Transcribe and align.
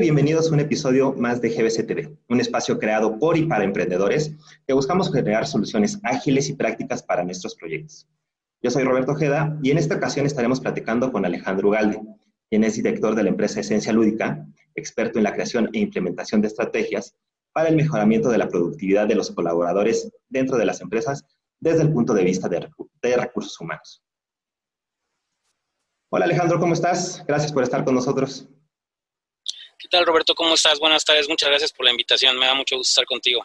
Bienvenidos 0.00 0.50
a 0.50 0.54
un 0.54 0.60
episodio 0.60 1.12
más 1.12 1.40
de 1.40 1.50
GBC 1.50 1.86
TV, 1.86 2.16
un 2.28 2.40
espacio 2.40 2.78
creado 2.80 3.16
por 3.16 3.38
y 3.38 3.46
para 3.46 3.62
emprendedores 3.62 4.34
que 4.66 4.74
buscamos 4.74 5.12
generar 5.12 5.46
soluciones 5.46 6.00
ágiles 6.02 6.48
y 6.48 6.54
prácticas 6.54 7.02
para 7.02 7.22
nuestros 7.22 7.54
proyectos. 7.54 8.08
Yo 8.60 8.70
soy 8.72 8.82
Roberto 8.82 9.12
Ojeda 9.12 9.56
y 9.62 9.70
en 9.70 9.78
esta 9.78 9.94
ocasión 9.94 10.26
estaremos 10.26 10.60
platicando 10.60 11.12
con 11.12 11.24
Alejandro 11.24 11.68
Ugalde, 11.68 12.02
quien 12.50 12.64
es 12.64 12.74
director 12.74 13.14
de 13.14 13.22
la 13.22 13.28
empresa 13.28 13.60
Esencia 13.60 13.92
Lúdica, 13.92 14.44
experto 14.74 15.18
en 15.18 15.24
la 15.24 15.32
creación 15.32 15.70
e 15.72 15.78
implementación 15.78 16.40
de 16.40 16.48
estrategias 16.48 17.14
para 17.52 17.68
el 17.68 17.76
mejoramiento 17.76 18.30
de 18.30 18.38
la 18.38 18.48
productividad 18.48 19.06
de 19.06 19.14
los 19.14 19.30
colaboradores 19.30 20.10
dentro 20.28 20.56
de 20.58 20.64
las 20.66 20.80
empresas 20.80 21.24
desde 21.60 21.82
el 21.82 21.92
punto 21.92 22.14
de 22.14 22.24
vista 22.24 22.48
de, 22.48 22.68
de 23.00 23.16
recursos 23.16 23.58
humanos. 23.60 24.02
Hola 26.10 26.24
Alejandro, 26.24 26.58
¿cómo 26.58 26.74
estás? 26.74 27.24
Gracias 27.28 27.52
por 27.52 27.62
estar 27.62 27.84
con 27.84 27.94
nosotros. 27.94 28.48
¿Qué 29.78 29.88
tal, 29.88 30.06
Roberto? 30.06 30.34
¿Cómo 30.34 30.54
estás? 30.54 30.78
Buenas 30.78 31.04
tardes. 31.04 31.28
Muchas 31.28 31.48
gracias 31.48 31.72
por 31.72 31.84
la 31.84 31.90
invitación. 31.90 32.38
Me 32.38 32.46
da 32.46 32.54
mucho 32.54 32.76
gusto 32.76 32.90
estar 32.90 33.04
contigo. 33.06 33.42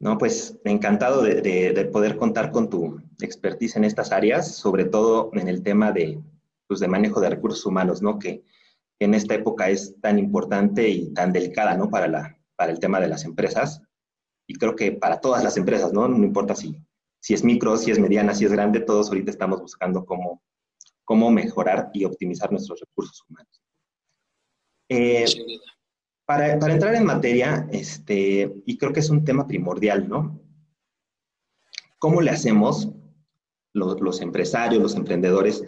No, 0.00 0.18
pues 0.18 0.58
encantado 0.64 1.22
de, 1.22 1.88
poder 1.92 2.16
contar 2.16 2.50
con 2.50 2.68
tu 2.68 3.00
expertise 3.20 3.76
en 3.76 3.84
estas 3.84 4.12
áreas, 4.12 4.56
sobre 4.56 4.84
todo 4.84 5.30
en 5.34 5.48
el 5.48 5.62
tema 5.62 5.92
de, 5.92 6.20
pues, 6.66 6.80
de 6.80 6.88
manejo 6.88 7.20
de 7.20 7.30
recursos 7.30 7.64
humanos, 7.64 8.02
¿no? 8.02 8.18
Que 8.18 8.44
en 8.98 9.14
esta 9.14 9.34
época 9.34 9.70
es 9.70 9.98
tan 10.00 10.18
importante 10.18 10.88
y 10.88 11.12
tan 11.14 11.32
delicada, 11.32 11.76
¿no? 11.76 11.88
Para, 11.88 12.08
la, 12.08 12.38
para 12.56 12.72
el 12.72 12.78
tema 12.78 13.00
de 13.00 13.08
las 13.08 13.24
empresas. 13.24 13.80
Y 14.46 14.54
creo 14.56 14.76
que 14.76 14.92
para 14.92 15.20
todas 15.20 15.42
las 15.42 15.56
empresas, 15.56 15.92
¿no? 15.92 16.06
No 16.08 16.24
importa 16.24 16.54
si, 16.54 16.76
si 17.20 17.34
es 17.34 17.44
micro, 17.44 17.76
si 17.76 17.90
es 17.90 17.98
mediana, 17.98 18.34
si 18.34 18.44
es 18.44 18.52
grande, 18.52 18.80
todos 18.80 19.08
ahorita 19.08 19.30
estamos 19.30 19.60
buscando 19.60 20.04
cómo, 20.04 20.42
cómo 21.04 21.30
mejorar 21.30 21.90
y 21.94 22.04
optimizar 22.04 22.50
nuestros 22.50 22.80
recursos 22.80 23.24
humanos. 23.28 23.63
Eh, 24.88 25.24
para, 26.26 26.52
entrar 26.52 26.94
en 26.94 27.04
materia, 27.04 27.68
este, 27.70 28.62
y 28.64 28.78
creo 28.78 28.92
que 28.92 29.00
es 29.00 29.10
un 29.10 29.24
tema 29.24 29.46
primordial, 29.46 30.08
¿no? 30.08 30.40
¿Cómo 31.98 32.20
le 32.20 32.30
hacemos 32.30 32.88
los, 33.72 34.20
empresarios, 34.20 34.82
los 34.82 34.94
emprendedores, 34.94 35.64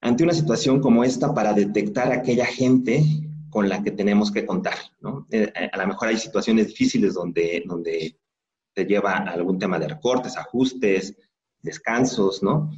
ante 0.00 0.24
una 0.24 0.32
situación 0.32 0.80
como 0.80 1.04
esta 1.04 1.34
para 1.34 1.52
detectar 1.52 2.10
a 2.10 2.16
aquella 2.16 2.46
gente 2.46 3.02
con 3.50 3.68
la 3.68 3.82
que 3.82 3.92
tenemos 3.92 4.32
que 4.32 4.44
contar, 4.44 4.76
¿no? 5.00 5.26
Eh, 5.30 5.52
a 5.72 5.76
lo 5.78 5.86
mejor 5.86 6.08
hay 6.08 6.18
situaciones 6.18 6.68
difíciles 6.68 7.14
donde, 7.14 7.62
donde 7.66 8.18
te 8.74 8.84
lleva 8.84 9.18
algún 9.18 9.58
tema 9.58 9.78
de 9.78 9.88
recortes, 9.88 10.36
ajustes, 10.36 11.16
descansos, 11.62 12.42
¿no? 12.42 12.70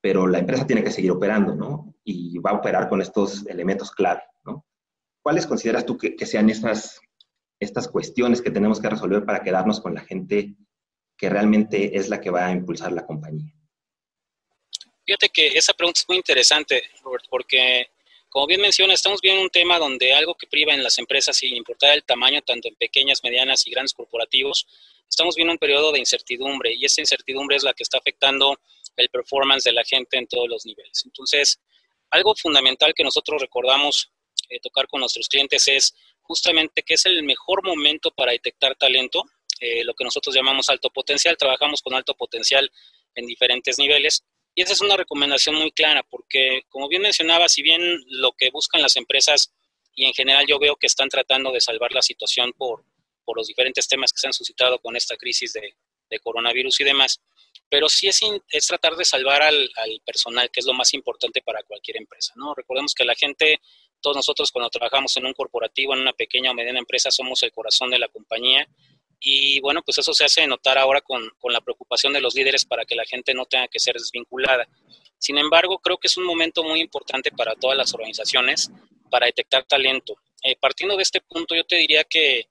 Pero 0.00 0.26
la 0.26 0.38
empresa 0.38 0.66
tiene 0.66 0.84
que 0.84 0.90
seguir 0.90 1.10
operando, 1.10 1.54
¿no? 1.54 1.94
Y 2.04 2.38
va 2.38 2.50
a 2.50 2.58
operar 2.58 2.88
con 2.88 3.00
estos 3.00 3.46
elementos 3.46 3.90
clave. 3.90 4.22
¿Cuáles 5.28 5.46
consideras 5.46 5.84
tú 5.84 5.98
que, 5.98 6.24
sean 6.24 6.48
estas, 6.48 7.02
estas 7.60 7.86
cuestiones 7.86 8.40
que 8.40 8.50
tenemos 8.50 8.80
que 8.80 8.88
resolver 8.88 9.26
para 9.26 9.42
quedarnos 9.42 9.78
con 9.78 9.92
la 9.94 10.00
gente 10.00 10.54
que 11.18 11.28
realmente 11.28 11.98
es 11.98 12.08
la 12.08 12.18
que 12.18 12.30
va 12.30 12.46
a 12.46 12.52
impulsar 12.52 12.92
la 12.92 13.04
compañía? 13.04 13.52
Fíjate 15.04 15.28
que 15.28 15.48
esa 15.48 15.74
pregunta 15.74 16.00
es 16.00 16.08
muy 16.08 16.16
interesante, 16.16 16.82
Robert, 17.02 17.26
porque 17.28 17.88
como 18.30 18.46
bien 18.46 18.62
menciona, 18.62 18.94
estamos 18.94 19.20
viendo 19.20 19.42
un 19.42 19.50
tema 19.50 19.78
donde 19.78 20.14
algo 20.14 20.34
que 20.34 20.46
priva 20.46 20.72
en 20.72 20.82
las 20.82 20.96
empresas, 20.96 21.36
sin 21.36 21.54
importar 21.54 21.92
el 21.92 22.04
tamaño, 22.04 22.40
tanto 22.40 22.68
en 22.68 22.76
pequeñas, 22.76 23.22
medianas 23.22 23.66
y 23.66 23.70
grandes 23.70 23.92
corporativos, 23.92 24.66
estamos 25.06 25.36
viendo 25.36 25.52
un 25.52 25.58
periodo 25.58 25.92
de 25.92 25.98
incertidumbre 25.98 26.72
y 26.72 26.86
esa 26.86 27.02
incertidumbre 27.02 27.56
es 27.56 27.64
la 27.64 27.74
que 27.74 27.82
está 27.82 27.98
afectando 27.98 28.58
el 28.96 29.10
performance 29.10 29.64
de 29.64 29.72
la 29.72 29.84
gente 29.84 30.16
en 30.16 30.26
todos 30.26 30.48
los 30.48 30.64
niveles. 30.64 31.02
Entonces, 31.04 31.60
algo 32.08 32.34
fundamental 32.34 32.94
que 32.94 33.04
nosotros 33.04 33.42
recordamos 33.42 34.10
eh, 34.48 34.60
tocar 34.60 34.86
con 34.88 35.00
nuestros 35.00 35.28
clientes 35.28 35.68
es 35.68 35.94
justamente 36.22 36.82
que 36.82 36.94
es 36.94 37.06
el 37.06 37.22
mejor 37.22 37.64
momento 37.66 38.10
para 38.10 38.32
detectar 38.32 38.76
talento, 38.76 39.24
eh, 39.60 39.82
lo 39.84 39.94
que 39.94 40.04
nosotros 40.04 40.34
llamamos 40.34 40.68
alto 40.68 40.90
potencial. 40.90 41.36
Trabajamos 41.36 41.82
con 41.82 41.94
alto 41.94 42.14
potencial 42.14 42.70
en 43.14 43.26
diferentes 43.26 43.78
niveles. 43.78 44.24
Y 44.54 44.62
esa 44.62 44.72
es 44.72 44.80
una 44.80 44.96
recomendación 44.96 45.54
muy 45.54 45.70
clara, 45.70 46.02
porque 46.08 46.62
como 46.68 46.88
bien 46.88 47.02
mencionaba, 47.02 47.48
si 47.48 47.62
bien 47.62 47.80
lo 48.08 48.32
que 48.32 48.50
buscan 48.50 48.82
las 48.82 48.96
empresas, 48.96 49.52
y 49.94 50.04
en 50.04 50.12
general 50.12 50.46
yo 50.46 50.58
veo 50.58 50.76
que 50.76 50.86
están 50.86 51.08
tratando 51.08 51.52
de 51.52 51.60
salvar 51.60 51.92
la 51.92 52.02
situación 52.02 52.52
por, 52.52 52.84
por 53.24 53.36
los 53.36 53.46
diferentes 53.46 53.86
temas 53.88 54.12
que 54.12 54.20
se 54.20 54.26
han 54.26 54.32
suscitado 54.32 54.78
con 54.78 54.96
esta 54.96 55.16
crisis 55.16 55.52
de, 55.52 55.74
coronavirus 56.22 56.80
y 56.80 56.84
demás, 56.84 57.20
pero 57.68 57.88
sí 57.88 58.08
es, 58.08 58.20
es 58.50 58.66
tratar 58.66 58.96
de 58.96 59.04
salvar 59.04 59.42
al, 59.42 59.70
al, 59.76 60.00
personal, 60.06 60.50
que 60.50 60.60
es 60.60 60.66
lo 60.66 60.72
más 60.72 60.94
importante 60.94 61.42
para 61.42 61.62
cualquier 61.64 61.98
empresa, 61.98 62.32
¿no? 62.36 62.54
Recordemos 62.54 62.94
que 62.94 63.04
la 63.04 63.14
gente 63.14 63.60
todos 64.00 64.16
nosotros 64.16 64.50
cuando 64.50 64.70
trabajamos 64.70 65.16
en 65.16 65.26
un 65.26 65.32
corporativo, 65.32 65.94
en 65.94 66.00
una 66.00 66.12
pequeña 66.12 66.50
o 66.50 66.54
mediana 66.54 66.78
empresa, 66.78 67.10
somos 67.10 67.42
el 67.42 67.52
corazón 67.52 67.90
de 67.90 67.98
la 67.98 68.08
compañía. 68.08 68.68
Y 69.20 69.60
bueno, 69.60 69.82
pues 69.82 69.98
eso 69.98 70.12
se 70.12 70.24
hace 70.24 70.46
notar 70.46 70.78
ahora 70.78 71.00
con, 71.00 71.28
con 71.38 71.52
la 71.52 71.60
preocupación 71.60 72.12
de 72.12 72.20
los 72.20 72.34
líderes 72.34 72.64
para 72.64 72.84
que 72.84 72.94
la 72.94 73.04
gente 73.04 73.34
no 73.34 73.46
tenga 73.46 73.66
que 73.68 73.80
ser 73.80 73.94
desvinculada. 73.94 74.68
Sin 75.18 75.38
embargo, 75.38 75.78
creo 75.78 75.98
que 75.98 76.06
es 76.06 76.16
un 76.16 76.24
momento 76.24 76.62
muy 76.62 76.80
importante 76.80 77.32
para 77.32 77.56
todas 77.56 77.76
las 77.76 77.92
organizaciones 77.94 78.70
para 79.10 79.26
detectar 79.26 79.64
talento. 79.64 80.16
Eh, 80.42 80.56
partiendo 80.56 80.96
de 80.96 81.02
este 81.02 81.20
punto, 81.20 81.56
yo 81.56 81.64
te 81.64 81.76
diría 81.76 82.04
que 82.04 82.48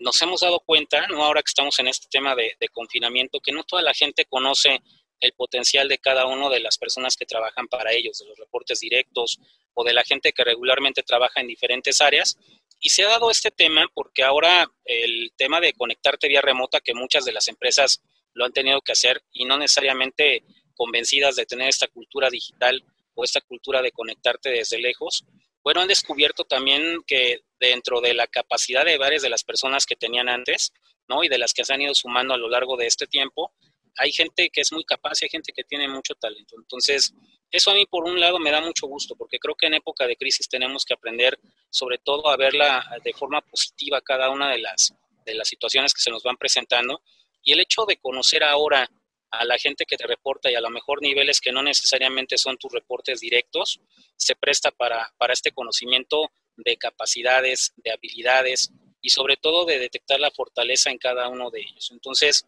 nos 0.00 0.20
hemos 0.22 0.40
dado 0.40 0.58
cuenta, 0.60 1.06
¿no? 1.06 1.24
ahora 1.24 1.40
que 1.40 1.50
estamos 1.50 1.78
en 1.78 1.86
este 1.86 2.08
tema 2.10 2.34
de, 2.34 2.56
de 2.58 2.68
confinamiento, 2.68 3.38
que 3.40 3.52
no 3.52 3.62
toda 3.62 3.82
la 3.82 3.94
gente 3.94 4.24
conoce 4.24 4.80
el 5.20 5.32
potencial 5.32 5.88
de 5.88 5.98
cada 5.98 6.26
una 6.26 6.48
de 6.48 6.60
las 6.60 6.78
personas 6.78 7.16
que 7.16 7.26
trabajan 7.26 7.68
para 7.68 7.92
ellos, 7.92 8.18
de 8.18 8.26
los 8.26 8.38
reportes 8.38 8.80
directos 8.80 9.38
o 9.72 9.84
de 9.84 9.92
la 9.92 10.04
gente 10.04 10.32
que 10.32 10.44
regularmente 10.44 11.02
trabaja 11.02 11.40
en 11.40 11.46
diferentes 11.46 12.00
áreas. 12.00 12.36
Y 12.80 12.90
se 12.90 13.04
ha 13.04 13.08
dado 13.08 13.30
este 13.30 13.50
tema 13.50 13.86
porque 13.94 14.22
ahora 14.22 14.70
el 14.84 15.32
tema 15.36 15.60
de 15.60 15.72
conectarte 15.72 16.28
vía 16.28 16.40
remota, 16.40 16.80
que 16.80 16.94
muchas 16.94 17.24
de 17.24 17.32
las 17.32 17.48
empresas 17.48 18.02
lo 18.34 18.44
han 18.44 18.52
tenido 18.52 18.80
que 18.80 18.92
hacer 18.92 19.22
y 19.32 19.44
no 19.44 19.56
necesariamente 19.56 20.44
convencidas 20.74 21.36
de 21.36 21.46
tener 21.46 21.68
esta 21.68 21.88
cultura 21.88 22.28
digital 22.30 22.84
o 23.14 23.24
esta 23.24 23.40
cultura 23.40 23.80
de 23.80 23.92
conectarte 23.92 24.50
desde 24.50 24.78
lejos, 24.78 25.24
bueno, 25.62 25.80
han 25.80 25.88
descubierto 25.88 26.44
también 26.44 27.02
que 27.06 27.40
dentro 27.58 28.02
de 28.02 28.12
la 28.12 28.26
capacidad 28.26 28.84
de 28.84 28.98
varias 28.98 29.22
de 29.22 29.30
las 29.30 29.44
personas 29.44 29.86
que 29.86 29.96
tenían 29.96 30.28
antes, 30.28 30.72
¿no? 31.08 31.24
Y 31.24 31.28
de 31.28 31.38
las 31.38 31.54
que 31.54 31.64
se 31.64 31.72
han 31.72 31.80
ido 31.80 31.94
sumando 31.94 32.34
a 32.34 32.38
lo 32.38 32.50
largo 32.50 32.76
de 32.76 32.86
este 32.86 33.06
tiempo, 33.06 33.54
hay 33.96 34.12
gente 34.12 34.50
que 34.50 34.60
es 34.60 34.72
muy 34.72 34.84
capaz 34.84 35.20
y 35.20 35.26
hay 35.26 35.30
gente 35.30 35.52
que 35.52 35.64
tiene 35.64 35.88
mucho 35.88 36.14
talento. 36.14 36.56
Entonces, 36.58 37.14
eso 37.50 37.70
a 37.70 37.74
mí 37.74 37.86
por 37.86 38.04
un 38.04 38.18
lado 38.18 38.38
me 38.38 38.50
da 38.50 38.60
mucho 38.60 38.86
gusto, 38.86 39.14
porque 39.16 39.38
creo 39.38 39.54
que 39.54 39.66
en 39.66 39.74
época 39.74 40.06
de 40.06 40.16
crisis 40.16 40.48
tenemos 40.48 40.84
que 40.84 40.94
aprender 40.94 41.38
sobre 41.70 41.98
todo 41.98 42.28
a 42.28 42.36
verla 42.36 42.84
de 43.04 43.12
forma 43.12 43.40
positiva 43.42 44.00
cada 44.00 44.30
una 44.30 44.50
de 44.50 44.58
las, 44.58 44.94
de 45.24 45.34
las 45.34 45.48
situaciones 45.48 45.94
que 45.94 46.00
se 46.00 46.10
nos 46.10 46.22
van 46.22 46.36
presentando. 46.36 47.02
Y 47.42 47.52
el 47.52 47.60
hecho 47.60 47.84
de 47.86 47.96
conocer 47.98 48.42
ahora 48.42 48.88
a 49.30 49.44
la 49.44 49.58
gente 49.58 49.84
que 49.84 49.96
te 49.96 50.06
reporta 50.06 50.50
y 50.50 50.54
a 50.54 50.60
lo 50.60 50.70
mejor 50.70 51.02
niveles 51.02 51.40
que 51.40 51.52
no 51.52 51.62
necesariamente 51.62 52.38
son 52.38 52.56
tus 52.56 52.72
reportes 52.72 53.20
directos, 53.20 53.80
se 54.16 54.36
presta 54.36 54.70
para, 54.70 55.12
para 55.18 55.32
este 55.32 55.52
conocimiento 55.52 56.30
de 56.56 56.76
capacidades, 56.76 57.72
de 57.76 57.90
habilidades 57.92 58.70
y 59.00 59.10
sobre 59.10 59.36
todo 59.36 59.64
de 59.64 59.78
detectar 59.78 60.20
la 60.20 60.30
fortaleza 60.30 60.90
en 60.90 60.98
cada 60.98 61.28
uno 61.28 61.50
de 61.50 61.60
ellos. 61.60 61.90
Entonces, 61.92 62.46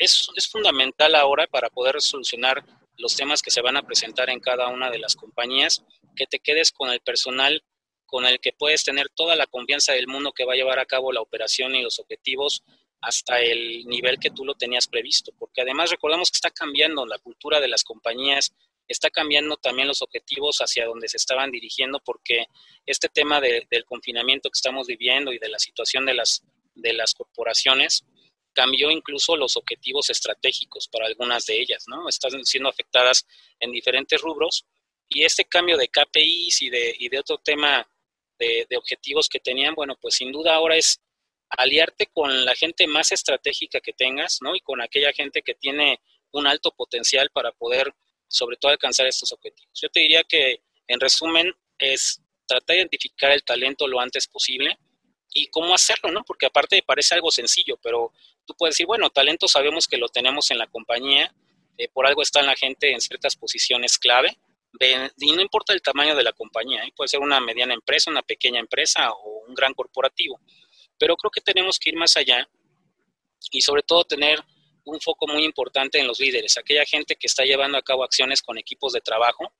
es, 0.00 0.48
fundamental 0.50 1.14
ahora 1.14 1.46
para 1.46 1.68
poder 1.68 2.00
solucionar 2.00 2.64
los 2.96 3.14
temas 3.14 3.42
que 3.42 3.50
se 3.50 3.60
van 3.60 3.76
a 3.76 3.82
presentar 3.82 4.30
en 4.30 4.40
cada 4.40 4.68
una 4.68 4.90
de 4.90 4.98
las 4.98 5.14
compañías, 5.14 5.84
que 6.16 6.26
te 6.26 6.40
quedes 6.40 6.72
con 6.72 6.90
el 6.90 7.00
personal 7.00 7.62
con 8.06 8.26
el 8.26 8.40
que 8.40 8.52
puedes 8.52 8.82
tener 8.82 9.08
toda 9.10 9.36
la 9.36 9.46
confianza 9.46 9.92
del 9.92 10.08
mundo 10.08 10.32
que 10.32 10.44
va 10.44 10.54
a 10.54 10.56
llevar 10.56 10.80
a 10.80 10.84
cabo 10.84 11.12
la 11.12 11.20
operación 11.20 11.76
y 11.76 11.82
los 11.82 12.00
objetivos 12.00 12.64
hasta 13.00 13.40
el 13.40 13.86
nivel 13.86 14.18
que 14.18 14.30
tú 14.30 14.44
lo 14.44 14.54
tenías 14.54 14.88
previsto, 14.88 15.32
porque 15.38 15.62
además 15.62 15.90
recordamos 15.90 16.30
que 16.30 16.36
está 16.36 16.50
cambiando 16.50 17.06
la 17.06 17.18
cultura 17.18 17.60
de 17.60 17.68
las 17.68 17.84
compañías, 17.84 18.52
está 18.88 19.10
cambiando 19.10 19.56
también 19.58 19.86
los 19.86 20.02
objetivos 20.02 20.58
hacia 20.58 20.86
donde 20.86 21.08
se 21.08 21.18
estaban 21.18 21.52
dirigiendo, 21.52 22.00
porque 22.00 22.46
este 22.84 23.08
tema 23.08 23.40
del 23.40 23.84
confinamiento 23.84 24.50
que 24.50 24.56
estamos 24.56 24.88
viviendo 24.88 25.32
y 25.32 25.38
de 25.38 25.48
la 25.48 25.60
situación 25.60 26.04
de 26.04 26.14
las, 26.14 26.42
de 26.74 26.92
las 26.92 27.14
corporaciones, 27.14 28.04
cambió 28.52 28.90
incluso 28.90 29.36
los 29.36 29.56
objetivos 29.56 30.10
estratégicos 30.10 30.88
para 30.88 31.06
algunas 31.06 31.46
de 31.46 31.60
ellas, 31.60 31.84
¿no? 31.86 32.08
Están 32.08 32.44
siendo 32.44 32.68
afectadas 32.68 33.26
en 33.58 33.72
diferentes 33.72 34.20
rubros 34.20 34.66
y 35.08 35.24
este 35.24 35.44
cambio 35.44 35.76
de 35.76 35.88
KPIs 35.88 36.62
y 36.62 36.70
de, 36.70 36.94
y 36.98 37.08
de 37.08 37.18
otro 37.18 37.38
tema 37.38 37.88
de, 38.38 38.66
de, 38.68 38.76
objetivos 38.76 39.28
que 39.28 39.40
tenían, 39.40 39.74
bueno, 39.74 39.96
pues 40.00 40.14
sin 40.14 40.32
duda 40.32 40.54
ahora 40.54 40.76
es 40.76 41.00
aliarte 41.50 42.06
con 42.06 42.44
la 42.44 42.54
gente 42.54 42.86
más 42.86 43.12
estratégica 43.12 43.80
que 43.80 43.92
tengas, 43.92 44.38
¿no? 44.40 44.54
Y 44.54 44.60
con 44.60 44.80
aquella 44.80 45.12
gente 45.12 45.42
que 45.42 45.54
tiene 45.54 46.00
un 46.32 46.46
alto 46.46 46.70
potencial 46.70 47.30
para 47.30 47.52
poder, 47.52 47.92
sobre 48.28 48.56
todo, 48.56 48.70
alcanzar 48.70 49.06
estos 49.06 49.32
objetivos. 49.32 49.72
Yo 49.80 49.88
te 49.88 50.00
diría 50.00 50.22
que, 50.24 50.62
en 50.86 51.00
resumen, 51.00 51.52
es 51.78 52.22
tratar 52.46 52.74
de 52.74 52.80
identificar 52.80 53.32
el 53.32 53.42
talento 53.42 53.86
lo 53.88 54.00
antes 54.00 54.26
posible 54.26 54.78
y 55.32 55.46
cómo 55.48 55.74
hacerlo, 55.74 56.10
¿no? 56.10 56.24
Porque 56.24 56.46
aparte 56.46 56.82
parece 56.82 57.14
algo 57.14 57.30
sencillo, 57.30 57.78
pero 57.82 58.12
tú 58.50 58.56
puedes 58.56 58.74
decir, 58.74 58.86
bueno, 58.86 59.10
talento 59.10 59.46
sabemos 59.46 59.86
que 59.86 59.96
lo 59.96 60.08
tenemos 60.08 60.50
en 60.50 60.58
la 60.58 60.66
compañía, 60.66 61.32
eh, 61.78 61.88
por 61.88 62.04
algo 62.04 62.20
está 62.20 62.42
la 62.42 62.56
gente 62.56 62.90
en 62.90 63.00
ciertas 63.00 63.36
posiciones 63.36 63.96
clave, 63.96 64.36
y 65.18 65.32
no 65.32 65.40
importa 65.40 65.72
el 65.72 65.82
tamaño 65.82 66.16
de 66.16 66.24
la 66.24 66.32
compañía, 66.32 66.82
¿eh? 66.82 66.92
puede 66.96 67.08
ser 67.08 67.20
una 67.20 67.40
mediana 67.40 67.74
empresa, 67.74 68.10
una 68.10 68.22
pequeña 68.22 68.58
empresa 68.58 69.12
o 69.12 69.44
un 69.46 69.54
gran 69.54 69.72
corporativo, 69.72 70.40
pero 70.98 71.16
creo 71.16 71.30
que 71.30 71.40
tenemos 71.40 71.78
que 71.78 71.90
ir 71.90 71.96
más 71.96 72.16
allá 72.16 72.48
y 73.52 73.60
sobre 73.62 73.82
todo 73.82 74.04
tener 74.04 74.42
un 74.84 75.00
foco 75.00 75.28
muy 75.28 75.44
importante 75.44 76.00
en 76.00 76.08
los 76.08 76.18
líderes, 76.18 76.56
aquella 76.56 76.84
gente 76.84 77.14
que 77.14 77.28
está 77.28 77.44
llevando 77.44 77.78
a 77.78 77.82
cabo 77.82 78.02
acciones 78.02 78.42
con 78.42 78.58
equipos 78.58 78.92
de 78.92 79.00
trabajo, 79.00 79.52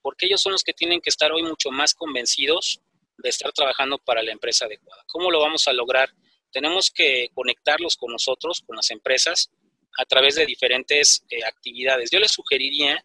porque 0.00 0.26
ellos 0.26 0.40
son 0.40 0.52
los 0.52 0.62
que 0.62 0.72
tienen 0.72 1.02
que 1.02 1.10
estar 1.10 1.32
hoy 1.32 1.42
mucho 1.42 1.70
más 1.70 1.92
convencidos 1.92 2.80
de 3.18 3.28
estar 3.28 3.52
trabajando 3.52 3.98
para 3.98 4.22
la 4.22 4.32
empresa 4.32 4.64
adecuada. 4.64 5.04
¿Cómo 5.06 5.30
lo 5.30 5.40
vamos 5.40 5.68
a 5.68 5.72
lograr? 5.74 6.10
Tenemos 6.58 6.90
que 6.90 7.30
conectarlos 7.34 7.94
con 7.94 8.10
nosotros, 8.10 8.64
con 8.66 8.74
las 8.74 8.90
empresas, 8.90 9.48
a 9.96 10.04
través 10.04 10.34
de 10.34 10.44
diferentes 10.44 11.24
eh, 11.30 11.44
actividades. 11.44 12.10
Yo 12.10 12.18
les 12.18 12.32
sugeriría, 12.32 13.00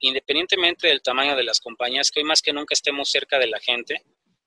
independientemente 0.00 0.86
del 0.86 1.00
tamaño 1.00 1.34
de 1.34 1.44
las 1.44 1.60
compañías, 1.60 2.10
que 2.10 2.20
hoy 2.20 2.24
más 2.24 2.42
que 2.42 2.52
nunca 2.52 2.74
estemos 2.74 3.10
cerca 3.10 3.38
de 3.38 3.46
la 3.46 3.58
gente. 3.58 4.04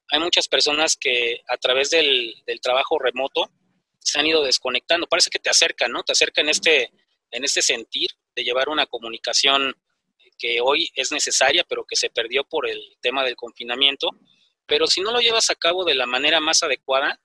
Hay 0.10 0.20
muchas 0.20 0.48
personas 0.48 0.96
que 0.96 1.42
a 1.48 1.58
través 1.58 1.90
del, 1.90 2.44
del 2.46 2.62
trabajo 2.62 3.00
remoto 3.00 3.50
se 3.98 4.20
han 4.20 4.28
ido 4.28 4.44
desconectando. 4.44 5.08
Parece 5.08 5.32
que 5.32 5.40
te 5.40 5.50
acercan, 5.50 5.92
¿no? 5.92 6.04
Te 6.04 6.12
acercan 6.12 6.46
en 6.46 6.52
este, 6.52 6.92
en 7.32 7.44
este 7.44 7.64
sentir 7.64 8.12
de 8.36 8.44
llevar 8.44 8.70
una 8.70 8.86
comunicación 8.86 9.76
que 10.38 10.62
hoy 10.62 10.92
es 10.94 11.12
necesaria, 11.12 11.64
pero 11.68 11.86
que 11.86 11.96
se 11.96 12.12
perdió 12.12 12.44
por 12.44 12.70
el 12.70 12.98
tema 13.02 13.24
del 13.24 13.36
confinamiento. 13.36 14.12
Pero 14.68 14.86
si 14.86 15.02
no 15.02 15.12
lo 15.12 15.22
llevas 15.22 15.50
a 15.50 15.56
cabo 15.56 15.84
de 15.84 15.96
la 15.96 16.06
manera 16.06 16.40
más 16.40 16.62
adecuada, 16.62 17.20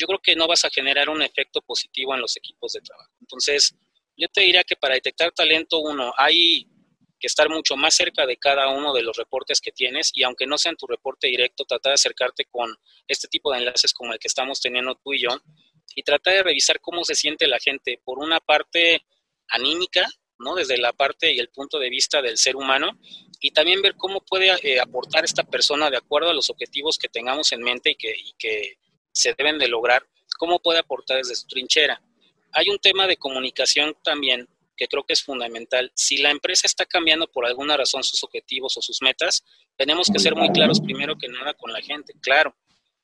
yo 0.00 0.06
creo 0.06 0.20
que 0.22 0.34
no 0.34 0.48
vas 0.48 0.64
a 0.64 0.70
generar 0.70 1.10
un 1.10 1.22
efecto 1.22 1.60
positivo 1.60 2.14
en 2.14 2.22
los 2.22 2.36
equipos 2.36 2.72
de 2.72 2.80
trabajo. 2.80 3.12
Entonces, 3.20 3.76
yo 4.16 4.28
te 4.28 4.40
diría 4.40 4.64
que 4.64 4.76
para 4.76 4.94
detectar 4.94 5.32
talento, 5.32 5.78
uno, 5.80 6.12
hay 6.16 6.66
que 7.18 7.26
estar 7.26 7.50
mucho 7.50 7.76
más 7.76 7.94
cerca 7.94 8.24
de 8.26 8.38
cada 8.38 8.68
uno 8.70 8.94
de 8.94 9.02
los 9.02 9.16
reportes 9.16 9.60
que 9.60 9.72
tienes 9.72 10.10
y 10.14 10.22
aunque 10.22 10.46
no 10.46 10.56
sea 10.56 10.72
tu 10.74 10.86
reporte 10.86 11.26
directo, 11.26 11.64
tratar 11.64 11.90
de 11.90 11.94
acercarte 11.94 12.46
con 12.46 12.74
este 13.06 13.28
tipo 13.28 13.52
de 13.52 13.58
enlaces 13.58 13.92
como 13.92 14.12
el 14.14 14.18
que 14.18 14.28
estamos 14.28 14.60
teniendo 14.60 14.94
tú 14.94 15.12
y 15.12 15.20
yo 15.20 15.28
y 15.94 16.02
tratar 16.02 16.34
de 16.34 16.42
revisar 16.44 16.80
cómo 16.80 17.04
se 17.04 17.14
siente 17.14 17.46
la 17.46 17.58
gente 17.58 18.00
por 18.02 18.18
una 18.18 18.40
parte 18.40 19.04
anímica, 19.48 20.08
¿no? 20.38 20.54
Desde 20.54 20.78
la 20.78 20.94
parte 20.94 21.32
y 21.32 21.38
el 21.38 21.50
punto 21.50 21.78
de 21.78 21.90
vista 21.90 22.22
del 22.22 22.38
ser 22.38 22.56
humano 22.56 22.98
y 23.38 23.50
también 23.50 23.82
ver 23.82 23.96
cómo 23.96 24.22
puede 24.22 24.50
eh, 24.62 24.80
aportar 24.80 25.24
esta 25.24 25.42
persona 25.42 25.90
de 25.90 25.98
acuerdo 25.98 26.30
a 26.30 26.34
los 26.34 26.48
objetivos 26.48 26.96
que 26.96 27.08
tengamos 27.08 27.52
en 27.52 27.62
mente 27.62 27.90
y 27.90 28.08
y 28.08 28.32
que 28.38 28.78
se 29.12 29.34
deben 29.34 29.58
de 29.58 29.68
lograr, 29.68 30.06
cómo 30.38 30.58
puede 30.60 30.78
aportar 30.78 31.18
desde 31.18 31.34
su 31.34 31.46
trinchera. 31.46 32.02
Hay 32.52 32.68
un 32.68 32.78
tema 32.78 33.06
de 33.06 33.16
comunicación 33.16 33.96
también 34.02 34.48
que 34.76 34.88
creo 34.88 35.04
que 35.04 35.12
es 35.12 35.22
fundamental. 35.22 35.92
Si 35.94 36.16
la 36.16 36.30
empresa 36.30 36.66
está 36.66 36.86
cambiando 36.86 37.30
por 37.30 37.44
alguna 37.44 37.76
razón 37.76 38.02
sus 38.02 38.24
objetivos 38.24 38.76
o 38.78 38.82
sus 38.82 39.02
metas, 39.02 39.44
tenemos 39.76 40.08
que 40.10 40.18
ser 40.18 40.34
muy 40.34 40.50
claros 40.50 40.80
primero 40.80 41.16
que 41.18 41.28
nada 41.28 41.52
con 41.52 41.72
la 41.72 41.82
gente, 41.82 42.14
claro. 42.22 42.56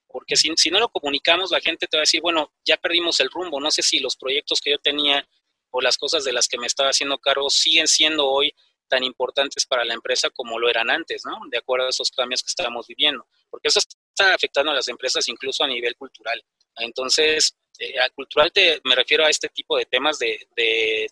Porque 0.08 0.36
si, 0.36 0.50
si 0.56 0.70
no 0.70 0.80
lo 0.80 0.88
comunicamos, 0.88 1.50
la 1.50 1.60
gente 1.60 1.86
te 1.86 1.98
va 1.98 2.00
a 2.00 2.08
decir, 2.08 2.22
bueno, 2.22 2.50
ya 2.64 2.78
perdimos 2.78 3.20
el 3.20 3.30
rumbo, 3.30 3.60
no 3.60 3.70
sé 3.70 3.82
si 3.82 3.98
los 3.98 4.16
proyectos 4.16 4.60
que 4.62 4.70
yo 4.70 4.78
tenía 4.78 5.28
o 5.70 5.82
las 5.82 5.98
cosas 5.98 6.24
de 6.24 6.32
las 6.32 6.48
que 6.48 6.56
me 6.56 6.66
estaba 6.66 6.88
haciendo 6.88 7.18
cargo 7.18 7.50
siguen 7.50 7.86
siendo 7.86 8.26
hoy 8.26 8.54
tan 8.88 9.04
importantes 9.04 9.66
para 9.66 9.84
la 9.84 9.92
empresa 9.92 10.30
como 10.30 10.58
lo 10.58 10.70
eran 10.70 10.88
antes, 10.88 11.24
¿no? 11.26 11.38
De 11.50 11.58
acuerdo 11.58 11.86
a 11.86 11.90
esos 11.90 12.10
cambios 12.10 12.42
que 12.42 12.48
estamos 12.48 12.86
viviendo. 12.86 13.26
Porque 13.50 13.68
eso 13.68 13.80
está 14.16 14.34
afectando 14.34 14.72
a 14.72 14.74
las 14.74 14.88
empresas 14.88 15.28
incluso 15.28 15.62
a 15.62 15.68
nivel 15.68 15.94
cultural. 15.96 16.42
Entonces, 16.78 17.54
eh, 17.78 17.98
a 18.00 18.08
cultural 18.10 18.50
te, 18.52 18.80
me 18.84 18.94
refiero 18.94 19.24
a 19.24 19.30
este 19.30 19.48
tipo 19.50 19.76
de 19.76 19.84
temas 19.84 20.18
de, 20.18 20.38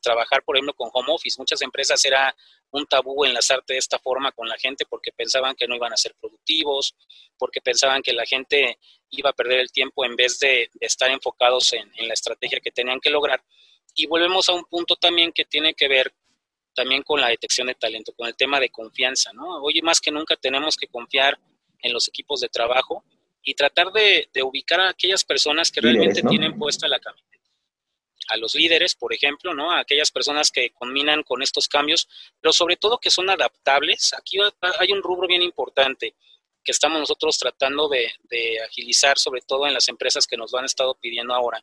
trabajar, 0.03 0.43
por 0.43 0.57
ejemplo, 0.57 0.75
con 0.75 0.91
home 0.93 1.13
office. 1.13 1.37
Muchas 1.39 1.61
empresas 1.63 2.03
era 2.05 2.35
un 2.71 2.87
tabú 2.87 3.25
enlazarte 3.25 3.75
de 3.75 3.79
esta 3.79 3.99
forma 3.99 4.33
con 4.33 4.49
la 4.49 4.57
gente 4.57 4.85
porque 4.87 5.13
pensaban 5.13 5.55
que 5.55 5.67
no 5.67 5.77
iban 5.77 5.93
a 5.93 5.97
ser 5.97 6.15
productivos, 6.21 6.95
porque 7.39 7.61
pensaban 7.61 8.03
que 8.03 8.13
la 8.13 8.27
gente 8.27 8.79
iba 9.11 9.31
a 9.31 9.35
perder 9.35 9.61
el 9.61 9.71
tiempo 9.71 10.05
en 10.05 10.17
vez 10.17 10.39
de, 10.39 10.71
de 10.73 10.87
estar 10.87 11.11
enfocados 11.11 11.73
en, 11.73 11.91
en, 11.97 12.09
la 12.09 12.15
estrategia 12.15 12.61
que 12.61 12.71
tenían 12.71 13.01
que 13.01 13.11
lograr. 13.11 13.43
Y 13.95 14.07
volvemos 14.07 14.49
a 14.49 14.55
un 14.55 14.65
punto 14.65 14.97
también 14.97 15.33
que 15.33 15.45
tiene 15.45 15.75
que 15.75 15.89
ver 15.89 16.13
también 16.75 17.03
con 17.03 17.21
la 17.21 17.29
detección 17.29 17.69
de 17.69 17.77
talento, 17.77 18.13
con 18.15 18.27
el 18.27 18.35
tema 18.35 18.59
de 18.59 18.71
confianza, 18.71 19.33
¿no? 19.33 19.63
Hoy 19.63 19.81
más 19.83 20.01
que 20.01 20.11
nunca 20.11 20.35
tenemos 20.37 20.77
que 20.77 20.89
confiar 20.89 21.39
en 21.85 21.93
los 21.93 22.09
equipos 22.09 22.41
de 22.41 22.49
trabajo 22.49 23.05
y 23.43 23.55
tratar 23.55 23.93
de, 23.93 24.29
ubicar 24.43 24.81
a 24.81 24.89
aquellas 24.89 25.23
personas 25.23 25.71
que 25.71 25.81
realmente 25.81 26.23
tienen 26.23 26.59
puesta 26.59 26.89
la 26.89 26.99
camiseta. 26.99 27.31
A 28.29 28.39
los 28.39 28.55
líderes, 28.55 28.95
por 28.95 29.13
ejemplo, 29.13 29.53
¿no? 29.53 29.71
A 29.71 29.81
aquellas 29.81 30.11
personas 30.11 30.51
que 30.51 30.71
combinan 30.71 31.23
con 31.23 31.43
estos 31.43 31.69
cambios, 31.69 32.09
pero 32.41 32.55
sobre 32.55 32.77
todo 32.77 32.99
que 32.99 33.11
son 33.11 33.29
adaptables. 33.29 34.15
Aquí 34.15 34.39
hay 34.79 34.93
un 34.93 35.03
rubro 35.03 35.29
bien 35.29 35.43
importante 35.43 36.15
que 36.65 36.73
estamos 36.73 36.99
nosotros 36.99 37.39
tratando 37.39 37.87
de, 37.87 38.11
de 38.23 38.61
agilizar, 38.63 39.19
sobre 39.19 39.43
todo 39.43 39.67
en 39.67 39.75
las 39.75 39.89
empresas 39.91 40.27
que 40.27 40.39
nos 40.39 40.53
lo 40.53 40.59
han 40.59 40.65
estado 40.65 40.95
pidiendo 40.95 41.35
ahora. 41.35 41.63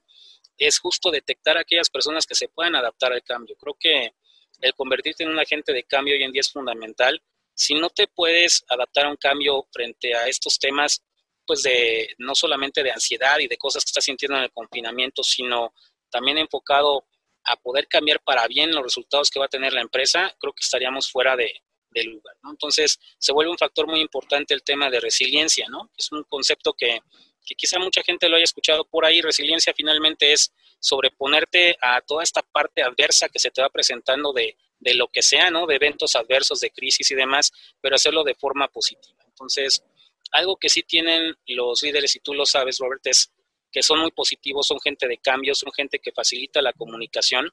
Es 0.55 0.77
justo 0.77 1.09
detectar 1.09 1.57
a 1.57 1.61
aquellas 1.61 1.89
personas 1.89 2.27
que 2.27 2.35
se 2.35 2.47
puedan 2.47 2.75
adaptar 2.75 3.11
al 3.11 3.23
cambio. 3.23 3.55
Creo 3.59 3.75
que 3.79 4.13
el 4.61 4.75
convertirte 4.75 5.23
en 5.23 5.31
un 5.31 5.39
agente 5.39 5.73
de 5.73 5.83
cambio 5.83 6.13
hoy 6.13 6.21
en 6.21 6.31
día 6.31 6.41
es 6.41 6.51
fundamental. 6.51 7.19
Si 7.53 7.75
no 7.75 7.89
te 7.89 8.07
puedes 8.07 8.63
adaptar 8.67 9.05
a 9.05 9.09
un 9.09 9.17
cambio 9.17 9.67
frente 9.71 10.15
a 10.15 10.27
estos 10.27 10.57
temas, 10.57 11.03
pues 11.45 11.63
de 11.63 12.09
no 12.17 12.35
solamente 12.35 12.83
de 12.83 12.91
ansiedad 12.91 13.39
y 13.39 13.47
de 13.47 13.57
cosas 13.57 13.83
que 13.83 13.89
estás 13.89 14.05
sintiendo 14.05 14.37
en 14.37 14.43
el 14.43 14.51
confinamiento, 14.51 15.23
sino 15.23 15.73
también 16.09 16.37
enfocado 16.37 17.05
a 17.43 17.55
poder 17.55 17.87
cambiar 17.87 18.21
para 18.21 18.47
bien 18.47 18.73
los 18.73 18.83
resultados 18.83 19.29
que 19.29 19.39
va 19.39 19.45
a 19.45 19.49
tener 19.49 19.73
la 19.73 19.81
empresa, 19.81 20.35
creo 20.39 20.53
que 20.53 20.63
estaríamos 20.63 21.11
fuera 21.11 21.35
de, 21.35 21.61
lugar. 22.05 22.37
¿no? 22.41 22.51
Entonces, 22.51 22.99
se 23.17 23.33
vuelve 23.33 23.51
un 23.51 23.57
factor 23.57 23.85
muy 23.85 23.99
importante 23.99 24.53
el 24.53 24.63
tema 24.63 24.89
de 24.89 25.01
resiliencia, 25.01 25.67
¿no? 25.67 25.91
Es 25.97 26.09
un 26.13 26.23
concepto 26.23 26.71
que, 26.73 27.01
que 27.45 27.55
quizá 27.55 27.79
mucha 27.79 28.01
gente 28.01 28.29
lo 28.29 28.37
haya 28.37 28.45
escuchado 28.45 28.85
por 28.85 29.05
ahí. 29.05 29.21
Resiliencia 29.21 29.73
finalmente 29.75 30.31
es 30.31 30.53
sobreponerte 30.79 31.75
a 31.81 31.99
toda 31.99 32.23
esta 32.23 32.43
parte 32.43 32.81
adversa 32.81 33.27
que 33.27 33.39
se 33.39 33.51
te 33.51 33.61
va 33.61 33.67
presentando 33.69 34.31
de, 34.31 34.55
de 34.81 34.95
lo 34.95 35.07
que 35.07 35.21
sea, 35.21 35.49
¿no? 35.49 35.67
De 35.67 35.75
eventos 35.75 36.15
adversos, 36.15 36.59
de 36.59 36.71
crisis 36.71 37.09
y 37.11 37.15
demás, 37.15 37.51
pero 37.79 37.95
hacerlo 37.95 38.23
de 38.23 38.35
forma 38.35 38.67
positiva. 38.67 39.23
Entonces, 39.27 39.83
algo 40.31 40.57
que 40.57 40.69
sí 40.69 40.83
tienen 40.83 41.35
los 41.47 41.83
líderes, 41.83 42.15
y 42.15 42.19
tú 42.19 42.33
lo 42.33 42.45
sabes, 42.45 42.79
Robert, 42.79 43.05
es 43.05 43.31
que 43.71 43.83
son 43.83 43.99
muy 43.99 44.11
positivos, 44.11 44.67
son 44.67 44.79
gente 44.81 45.07
de 45.07 45.17
cambio, 45.17 45.55
son 45.55 45.71
gente 45.71 45.99
que 45.99 46.11
facilita 46.11 46.61
la 46.61 46.73
comunicación. 46.73 47.49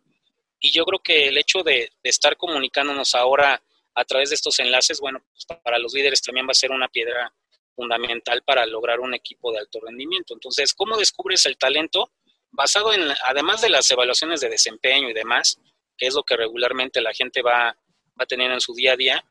Y 0.58 0.72
yo 0.72 0.84
creo 0.84 1.00
que 1.00 1.28
el 1.28 1.38
hecho 1.38 1.62
de, 1.62 1.92
estar 2.02 2.36
comunicándonos 2.36 3.14
ahora 3.14 3.62
a 3.94 4.04
través 4.04 4.30
de 4.30 4.34
estos 4.34 4.58
enlaces, 4.58 5.00
bueno, 5.00 5.22
pues 5.30 5.44
para 5.62 5.78
los 5.78 5.92
líderes 5.92 6.22
también 6.22 6.46
va 6.46 6.52
a 6.52 6.54
ser 6.54 6.70
una 6.70 6.88
piedra 6.88 7.32
fundamental 7.76 8.42
para 8.42 8.66
lograr 8.66 9.00
un 9.00 9.14
equipo 9.14 9.52
de 9.52 9.58
alto 9.58 9.80
rendimiento. 9.80 10.34
Entonces, 10.34 10.72
¿cómo 10.72 10.96
descubres 10.96 11.44
el 11.46 11.58
talento? 11.58 12.10
Basado 12.50 12.92
en, 12.92 13.02
además 13.24 13.60
de 13.60 13.68
las 13.68 13.88
evaluaciones 13.90 14.40
de 14.40 14.48
desempeño 14.48 15.10
y 15.10 15.12
demás, 15.12 15.60
que 15.98 16.06
es 16.06 16.14
lo 16.14 16.22
que 16.22 16.36
regularmente 16.36 17.00
la 17.00 17.12
gente 17.12 17.42
va, 17.42 17.64
va 17.74 18.24
a 18.24 18.26
tener 18.26 18.50
en 18.50 18.60
su 18.60 18.74
día 18.74 18.92
a 18.92 18.96
día, 18.96 19.24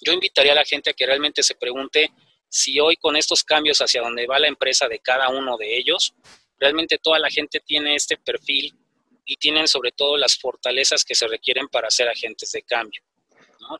yo 0.00 0.12
invitaría 0.12 0.52
a 0.52 0.56
la 0.56 0.64
gente 0.64 0.90
a 0.90 0.92
que 0.92 1.06
realmente 1.06 1.42
se 1.42 1.54
pregunte 1.54 2.12
si 2.48 2.78
hoy 2.80 2.96
con 2.96 3.16
estos 3.16 3.44
cambios 3.44 3.78
hacia 3.78 4.02
donde 4.02 4.26
va 4.26 4.38
la 4.38 4.48
empresa 4.48 4.88
de 4.88 4.98
cada 4.98 5.30
uno 5.30 5.56
de 5.56 5.78
ellos, 5.78 6.14
realmente 6.58 6.98
toda 6.98 7.18
la 7.18 7.30
gente 7.30 7.60
tiene 7.60 7.94
este 7.94 8.16
perfil 8.18 8.76
y 9.24 9.36
tienen 9.36 9.68
sobre 9.68 9.92
todo 9.92 10.16
las 10.16 10.36
fortalezas 10.36 11.04
que 11.04 11.14
se 11.14 11.26
requieren 11.28 11.68
para 11.68 11.90
ser 11.90 12.08
agentes 12.08 12.52
de 12.52 12.62
cambio. 12.62 13.02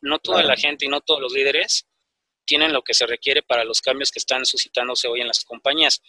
No, 0.00 0.18
toda 0.20 0.42
la 0.42 0.56
gente 0.56 0.86
y 0.86 0.88
no 0.88 1.00
todos 1.00 1.20
los 1.20 1.32
líderes 1.32 1.86
tienen 2.44 2.72
lo 2.72 2.82
que 2.82 2.94
se 2.94 3.06
requiere 3.06 3.42
para 3.42 3.64
los 3.64 3.80
cambios 3.80 4.10
que 4.10 4.20
están 4.20 4.46
suscitándose 4.46 5.08
hoy 5.08 5.20
en 5.20 5.28
las 5.28 5.44
compañías. 5.44 6.00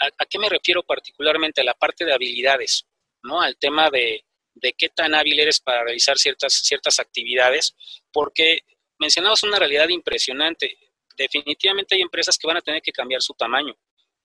¿A, 0.00 0.26
qué 0.26 0.38
me 0.38 0.48
refiero 0.48 0.82
particularmente? 0.84 1.60
A 1.60 1.64
la 1.64 1.74
parte 1.74 2.04
de 2.04 2.14
habilidades, 2.14 2.86
¿no? 3.22 3.42
Al 3.42 3.56
tema 3.56 3.90
de, 3.90 4.24
de 4.56 4.72
qué 4.72 4.88
tan 4.88 5.14
hábil 5.14 5.38
eres 5.38 5.60
para 5.60 5.84
realizar 5.84 6.18
ciertas, 6.18 6.52
ciertas 6.52 6.98
actividades, 6.98 7.74
porque 8.12 8.60
mencionamos 8.98 9.42
una 9.42 9.58
realidad 9.58 9.88
impresionante 9.88 10.76
definitivamente 11.16 11.94
hay 11.94 12.02
empresas 12.02 12.38
que 12.38 12.46
van 12.46 12.56
a 12.56 12.60
tener 12.60 12.82
que 12.82 12.92
cambiar 12.92 13.22
su 13.22 13.34
tamaño, 13.34 13.74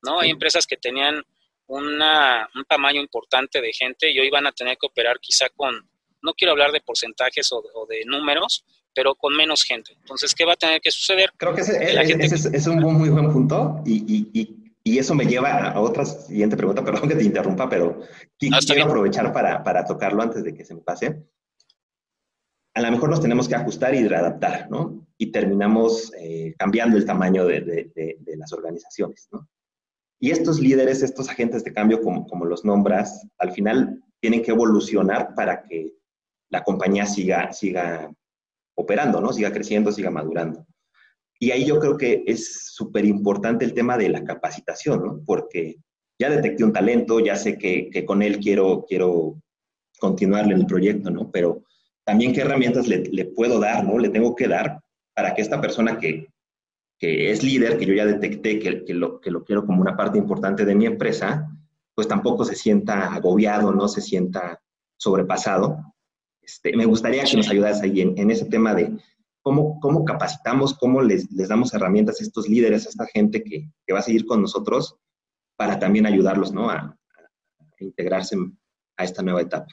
¿no? 0.03 0.19
Hay 0.19 0.29
empresas 0.29 0.67
que 0.67 0.77
tenían 0.77 1.23
una, 1.67 2.49
un 2.53 2.65
tamaño 2.65 3.01
importante 3.01 3.61
de 3.61 3.71
gente 3.73 4.11
y 4.11 4.19
hoy 4.19 4.29
van 4.29 4.47
a 4.47 4.51
tener 4.51 4.77
que 4.77 4.87
operar 4.87 5.19
quizá 5.19 5.47
con, 5.49 5.89
no 6.21 6.33
quiero 6.33 6.51
hablar 6.51 6.71
de 6.71 6.81
porcentajes 6.81 7.49
o, 7.51 7.85
de 7.87 8.03
números, 8.05 8.65
pero 8.93 9.15
con 9.15 9.35
menos 9.35 9.63
gente. 9.63 9.93
Entonces, 9.93 10.35
¿qué 10.35 10.43
va 10.43 10.53
a 10.53 10.57
tener 10.57 10.81
que 10.81 10.91
suceder? 10.91 11.31
Creo 11.37 11.55
que 11.55 11.61
ese, 11.61 12.35
es, 12.35 12.67
un 12.67 12.81
muy 12.81 13.09
buen 13.09 13.31
punto 13.31 13.81
y, 13.85 14.03
y, 14.13 14.29
y, 14.33 14.60
eso 14.83 15.13
me 15.13 15.25
lleva 15.25 15.71
a 15.71 15.79
otra 15.79 16.05
siguiente 16.05 16.57
pregunta, 16.57 16.83
perdón 16.85 17.09
que 17.09 17.15
te 17.15 17.23
interrumpa, 17.23 17.69
pero 17.69 18.01
quiero 18.37 18.85
aprovechar 18.85 19.31
para, 19.31 19.63
para 19.63 19.85
tocarlo 19.85 20.23
antes 20.23 20.43
de 20.43 20.53
que 20.53 20.65
se 20.65 20.73
me 20.73 20.81
pase 20.81 21.23
a 22.73 22.81
lo 22.81 22.91
mejor 22.91 23.09
nos 23.09 23.21
tenemos 23.21 23.47
que 23.47 23.55
ajustar 23.55 23.93
y 23.95 24.07
readaptar, 24.07 24.69
¿no? 24.69 25.05
Y 25.17 25.31
terminamos 25.31 26.11
eh, 26.17 26.55
cambiando 26.57 26.97
el 26.97 27.05
tamaño 27.05 27.45
de, 27.45 27.91
las 28.37 28.53
organizaciones, 28.53 29.27
¿no? 29.31 29.47
Y 30.19 30.31
estos 30.31 30.59
líderes, 30.59 31.01
estos 31.01 31.29
agentes 31.29 31.63
de 31.63 31.73
cambio, 31.73 32.01
como, 32.01 32.27
como 32.27 32.45
los 32.45 32.63
nombras, 32.63 33.27
al 33.39 33.51
final 33.51 34.03
tienen 34.19 34.43
que 34.43 34.51
evolucionar 34.51 35.33
para 35.35 35.63
que 35.63 35.95
la 36.49 36.63
compañía 36.63 37.05
siga, 37.05 37.51
siga 37.51 38.11
operando, 38.75 39.19
¿no? 39.19 39.33
Siga 39.33 39.51
creciendo, 39.51 39.91
siga 39.91 40.11
madurando. 40.11 40.65
Y 41.41 41.49
ahí 41.49 41.65
yo 41.65 41.79
creo 41.79 41.97
que 41.97 42.23
es 42.27 42.71
súper 42.71 43.03
importante 43.03 43.65
el 43.65 43.73
tema 43.73 43.97
de 43.97 44.09
la 44.09 44.23
capacitación, 44.23 45.03
¿no? 45.03 45.23
Porque 45.25 45.77
ya 46.19 46.29
detecté 46.29 46.63
un 46.63 46.71
talento, 46.71 47.19
ya 47.19 47.35
sé 47.35 47.57
que, 47.57 47.89
que, 47.89 48.05
con 48.05 48.21
él 48.21 48.37
quiero, 48.37 48.85
quiero 48.87 49.41
continuarle 49.99 50.53
en 50.53 50.59
el 50.59 50.67
proyecto, 50.67 51.09
¿no? 51.09 51.31
Pero 51.31 51.63
también 52.05 52.31
qué 52.31 52.41
herramientas 52.41 52.87
le, 52.87 52.99
le, 52.99 53.25
puedo 53.25 53.59
dar, 53.59 53.83
¿no? 53.83 53.97
Le 53.97 54.09
tengo 54.09 54.35
que 54.35 54.47
dar 54.47 54.81
para 55.15 55.33
que 55.33 55.41
esta 55.41 55.59
persona 55.59 55.97
que, 55.97 56.27
que 56.99 57.31
es 57.31 57.41
líder, 57.41 57.79
que 57.79 57.87
yo 57.87 57.95
ya 57.95 58.05
detecté 58.05 58.59
que, 58.59 58.85
que, 58.85 58.93
lo, 58.93 59.19
que 59.19 59.31
lo 59.31 59.43
quiero 59.43 59.65
como 59.65 59.81
una 59.81 59.97
parte 59.97 60.19
importante 60.19 60.63
de 60.63 60.75
mi 60.75 60.85
empresa, 60.85 61.49
pues 61.95 62.07
tampoco 62.07 62.45
se 62.45 62.53
sienta 62.53 63.15
agobiado, 63.15 63.73
no 63.73 63.87
se 63.87 64.01
sienta 64.01 64.61
sobrepasado. 64.95 65.91
Este, 66.39 66.77
me 66.77 66.85
gustaría 66.85 67.23
que 67.23 67.37
nos 67.37 67.49
ayudas 67.49 67.81
ahí 67.81 68.01
en, 68.01 68.15
en 68.19 68.29
ese 68.29 68.45
tema 68.45 68.75
de 68.75 68.95
cómo, 69.41 69.79
cómo 69.79 70.05
capacitamos, 70.05 70.73
cómo 70.77 71.01
les, 71.01 71.31
les, 71.31 71.49
damos 71.49 71.73
herramientas 71.73 72.19
a 72.19 72.23
estos 72.23 72.47
líderes, 72.47 72.85
a 72.85 72.89
esta 72.89 73.05
gente 73.07 73.43
que, 73.43 73.69
que, 73.85 73.93
va 73.93 73.99
a 73.99 74.03
seguir 74.03 74.25
con 74.25 74.41
nosotros 74.41 74.95
para 75.55 75.79
también 75.79 76.05
ayudarlos 76.05 76.51
¿no? 76.51 76.69
a, 76.69 76.77
a 76.77 77.83
integrarse 77.83 78.35
a 78.97 79.03
esta 79.03 79.21
nueva 79.21 79.41
etapa. 79.41 79.67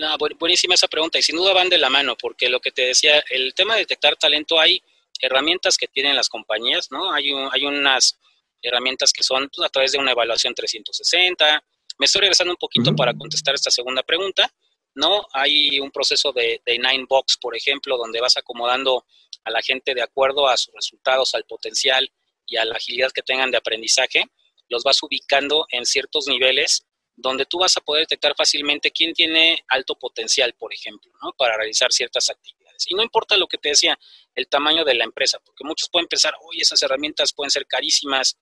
No, 0.00 0.16
buenísima 0.38 0.74
esa 0.74 0.88
pregunta 0.88 1.18
y 1.18 1.22
sin 1.22 1.36
duda 1.36 1.52
van 1.52 1.68
de 1.68 1.76
la 1.76 1.90
mano 1.90 2.16
porque 2.20 2.48
lo 2.48 2.60
que 2.60 2.72
te 2.72 2.82
decía, 2.82 3.22
el 3.30 3.52
tema 3.54 3.74
de 3.74 3.80
detectar 3.80 4.16
talento 4.16 4.58
hay 4.58 4.82
herramientas 5.20 5.76
que 5.76 5.86
tienen 5.86 6.16
las 6.16 6.28
compañías, 6.28 6.90
¿no? 6.90 7.12
Hay, 7.12 7.30
un, 7.30 7.48
hay 7.52 7.64
unas 7.66 8.18
herramientas 8.62 9.12
que 9.12 9.22
son 9.22 9.50
pues, 9.54 9.66
a 9.66 9.70
través 9.70 9.92
de 9.92 9.98
una 9.98 10.12
evaluación 10.12 10.54
360. 10.54 11.62
Me 11.98 12.06
estoy 12.06 12.20
regresando 12.22 12.52
un 12.52 12.56
poquito 12.56 12.90
uh 12.90 12.92
-huh. 12.94 12.96
para 12.96 13.14
contestar 13.14 13.54
esta 13.54 13.70
segunda 13.70 14.02
pregunta. 14.02 14.50
¿No? 14.94 15.26
Hay 15.32 15.80
un 15.80 15.90
proceso 15.90 16.32
de, 16.32 16.60
de 16.64 16.78
Nine 16.78 17.06
Box, 17.08 17.38
por 17.40 17.56
ejemplo, 17.56 17.96
donde 17.96 18.20
vas 18.20 18.36
acomodando 18.36 19.04
a 19.44 19.50
la 19.50 19.62
gente 19.62 19.94
de 19.94 20.02
acuerdo 20.02 20.48
a 20.48 20.56
sus 20.56 20.74
resultados, 20.74 21.34
al 21.34 21.44
potencial 21.44 22.10
y 22.46 22.56
a 22.56 22.64
la 22.64 22.76
agilidad 22.76 23.10
que 23.12 23.22
tengan 23.22 23.50
de 23.50 23.58
aprendizaje, 23.58 24.24
los 24.68 24.82
vas 24.84 25.02
ubicando 25.02 25.66
en 25.70 25.84
ciertos 25.86 26.26
niveles 26.26 26.86
donde 27.14 27.44
tú 27.44 27.58
vas 27.58 27.76
a 27.76 27.80
poder 27.80 28.02
detectar 28.02 28.34
fácilmente 28.36 28.90
quién 28.90 29.12
tiene 29.12 29.62
alto 29.68 29.96
potencial, 29.98 30.54
por 30.54 30.72
ejemplo, 30.72 31.12
¿no? 31.22 31.32
Para 31.36 31.56
realizar 31.56 31.92
ciertas 31.92 32.30
actividades. 32.30 32.86
Y 32.88 32.94
no 32.94 33.02
importa 33.02 33.36
lo 33.36 33.46
que 33.46 33.58
te 33.58 33.70
decía, 33.70 33.98
el 34.34 34.48
tamaño 34.48 34.84
de 34.84 34.94
la 34.94 35.04
empresa, 35.04 35.38
porque 35.44 35.64
muchos 35.64 35.88
pueden 35.90 36.08
pensar, 36.08 36.34
oye, 36.42 36.62
esas 36.62 36.82
herramientas 36.82 37.32
pueden 37.32 37.50
ser 37.50 37.66
carísimas, 37.66 38.38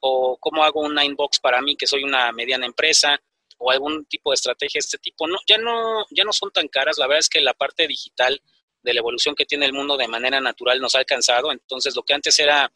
o 0.00 0.36
cómo 0.38 0.64
hago 0.64 0.80
un 0.80 0.94
Nine 0.94 1.14
Box 1.14 1.38
para 1.38 1.60
mí, 1.60 1.76
que 1.76 1.86
soy 1.86 2.02
una 2.02 2.32
mediana 2.32 2.66
empresa, 2.66 3.20
o 3.64 3.70
algún 3.70 4.04
tipo 4.04 4.30
de 4.30 4.34
estrategia 4.34 4.78
de 4.78 4.84
este 4.84 4.98
tipo, 4.98 5.26
no, 5.26 5.38
ya, 5.46 5.56
no, 5.56 6.04
ya 6.10 6.22
no 6.24 6.34
son 6.34 6.50
tan 6.50 6.68
caras. 6.68 6.98
La 6.98 7.06
verdad 7.06 7.20
es 7.20 7.30
que 7.30 7.40
la 7.40 7.54
parte 7.54 7.86
digital 7.88 8.42
de 8.82 8.92
la 8.92 9.00
evolución 9.00 9.34
que 9.34 9.46
tiene 9.46 9.64
el 9.64 9.72
mundo 9.72 9.96
de 9.96 10.06
manera 10.06 10.38
natural 10.38 10.82
nos 10.82 10.94
ha 10.94 10.98
alcanzado. 10.98 11.50
Entonces, 11.50 11.96
lo 11.96 12.02
que 12.02 12.12
antes 12.12 12.38
era 12.38 12.70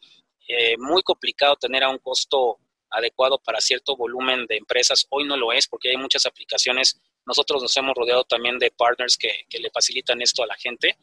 eh, 0.47 0.77
muy 0.79 1.03
complicado 1.03 1.55
tener 1.57 1.83
a 1.83 1.89
un 1.89 1.99
costo 1.99 2.57
adecuado 2.89 3.37
para 3.37 3.61
cierto 3.61 3.95
volumen 3.95 4.47
de 4.47 4.57
empresas, 4.57 5.05
hoy 5.09 5.25
no 5.25 5.37
lo 5.37 5.53
es 5.53 5.67
porque 5.67 5.91
hay 5.91 5.97
muchas 5.97 6.25
aplicaciones. 6.25 6.99
Nosotros 7.23 7.61
nos 7.61 7.77
hemos 7.77 7.93
rodeado 7.95 8.23
también 8.23 8.57
de 8.57 8.71
partners 8.71 9.15
que, 9.15 9.45
que 9.47 9.59
le 9.59 9.69
facilitan 9.69 10.19
esto 10.23 10.41
a 10.41 10.47
la 10.47 10.55
gente 10.55 10.97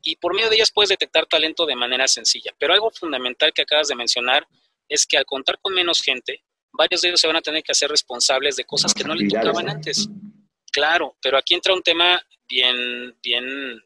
y 0.00 0.16
por 0.16 0.34
medio 0.34 0.48
de 0.48 0.56
ellas 0.56 0.72
puedes 0.72 0.88
detectar 0.88 1.26
talento 1.26 1.66
de 1.66 1.76
manera 1.76 2.08
sencilla. 2.08 2.52
Pero 2.58 2.72
algo 2.72 2.90
fundamental 2.90 3.52
que 3.52 3.62
acabas 3.62 3.88
de 3.88 3.96
mencionar 3.96 4.48
es 4.88 5.04
que 5.06 5.18
al 5.18 5.26
contar 5.26 5.58
con 5.60 5.74
menos 5.74 6.00
gente, 6.00 6.42
varios 6.76 7.00
de 7.00 7.08
ellos 7.08 7.20
se 7.20 7.26
van 7.26 7.36
a 7.36 7.42
tener 7.42 7.62
que 7.62 7.72
hacer 7.72 7.90
responsables 7.90 8.56
de 8.56 8.64
cosas 8.64 8.94
que 8.94 9.04
no 9.04 9.14
le 9.14 9.28
tocaban 9.28 9.68
antes. 9.68 10.08
Claro, 10.72 11.16
pero 11.22 11.38
aquí 11.38 11.54
entra 11.54 11.74
un 11.74 11.82
tema 11.82 12.20
bien, 12.48 13.16
bien, 13.22 13.44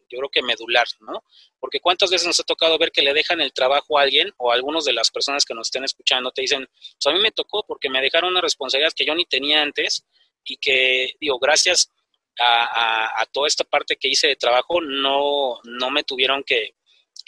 yo 0.08 0.18
creo 0.18 0.28
que 0.28 0.42
medular, 0.42 0.86
¿no? 1.00 1.22
Porque 1.58 1.80
cuántas 1.80 2.10
veces 2.10 2.26
nos 2.26 2.40
ha 2.40 2.44
tocado 2.44 2.78
ver 2.78 2.90
que 2.90 3.02
le 3.02 3.14
dejan 3.14 3.40
el 3.40 3.52
trabajo 3.52 3.98
a 3.98 4.02
alguien 4.02 4.32
o 4.38 4.50
a 4.50 4.54
algunos 4.54 4.84
de 4.84 4.92
las 4.92 5.10
personas 5.10 5.44
que 5.44 5.54
nos 5.54 5.68
estén 5.68 5.84
escuchando 5.84 6.30
te 6.30 6.42
dicen, 6.42 6.66
pues 6.66 7.06
a 7.06 7.16
mí 7.16 7.20
me 7.20 7.30
tocó 7.30 7.64
porque 7.66 7.88
me 7.88 8.00
dejaron 8.00 8.30
una 8.30 8.40
responsabilidad 8.40 8.92
que 8.94 9.04
yo 9.04 9.14
ni 9.14 9.24
tenía 9.24 9.62
antes 9.62 10.04
y 10.44 10.56
que, 10.56 11.14
digo, 11.20 11.38
gracias 11.38 11.90
a, 12.38 12.64
a, 12.64 13.22
a 13.22 13.26
toda 13.26 13.46
esta 13.46 13.64
parte 13.64 13.96
que 13.96 14.08
hice 14.08 14.28
de 14.28 14.36
trabajo, 14.36 14.80
no, 14.80 15.60
no 15.64 15.90
me 15.90 16.02
tuvieron 16.02 16.42
que, 16.42 16.74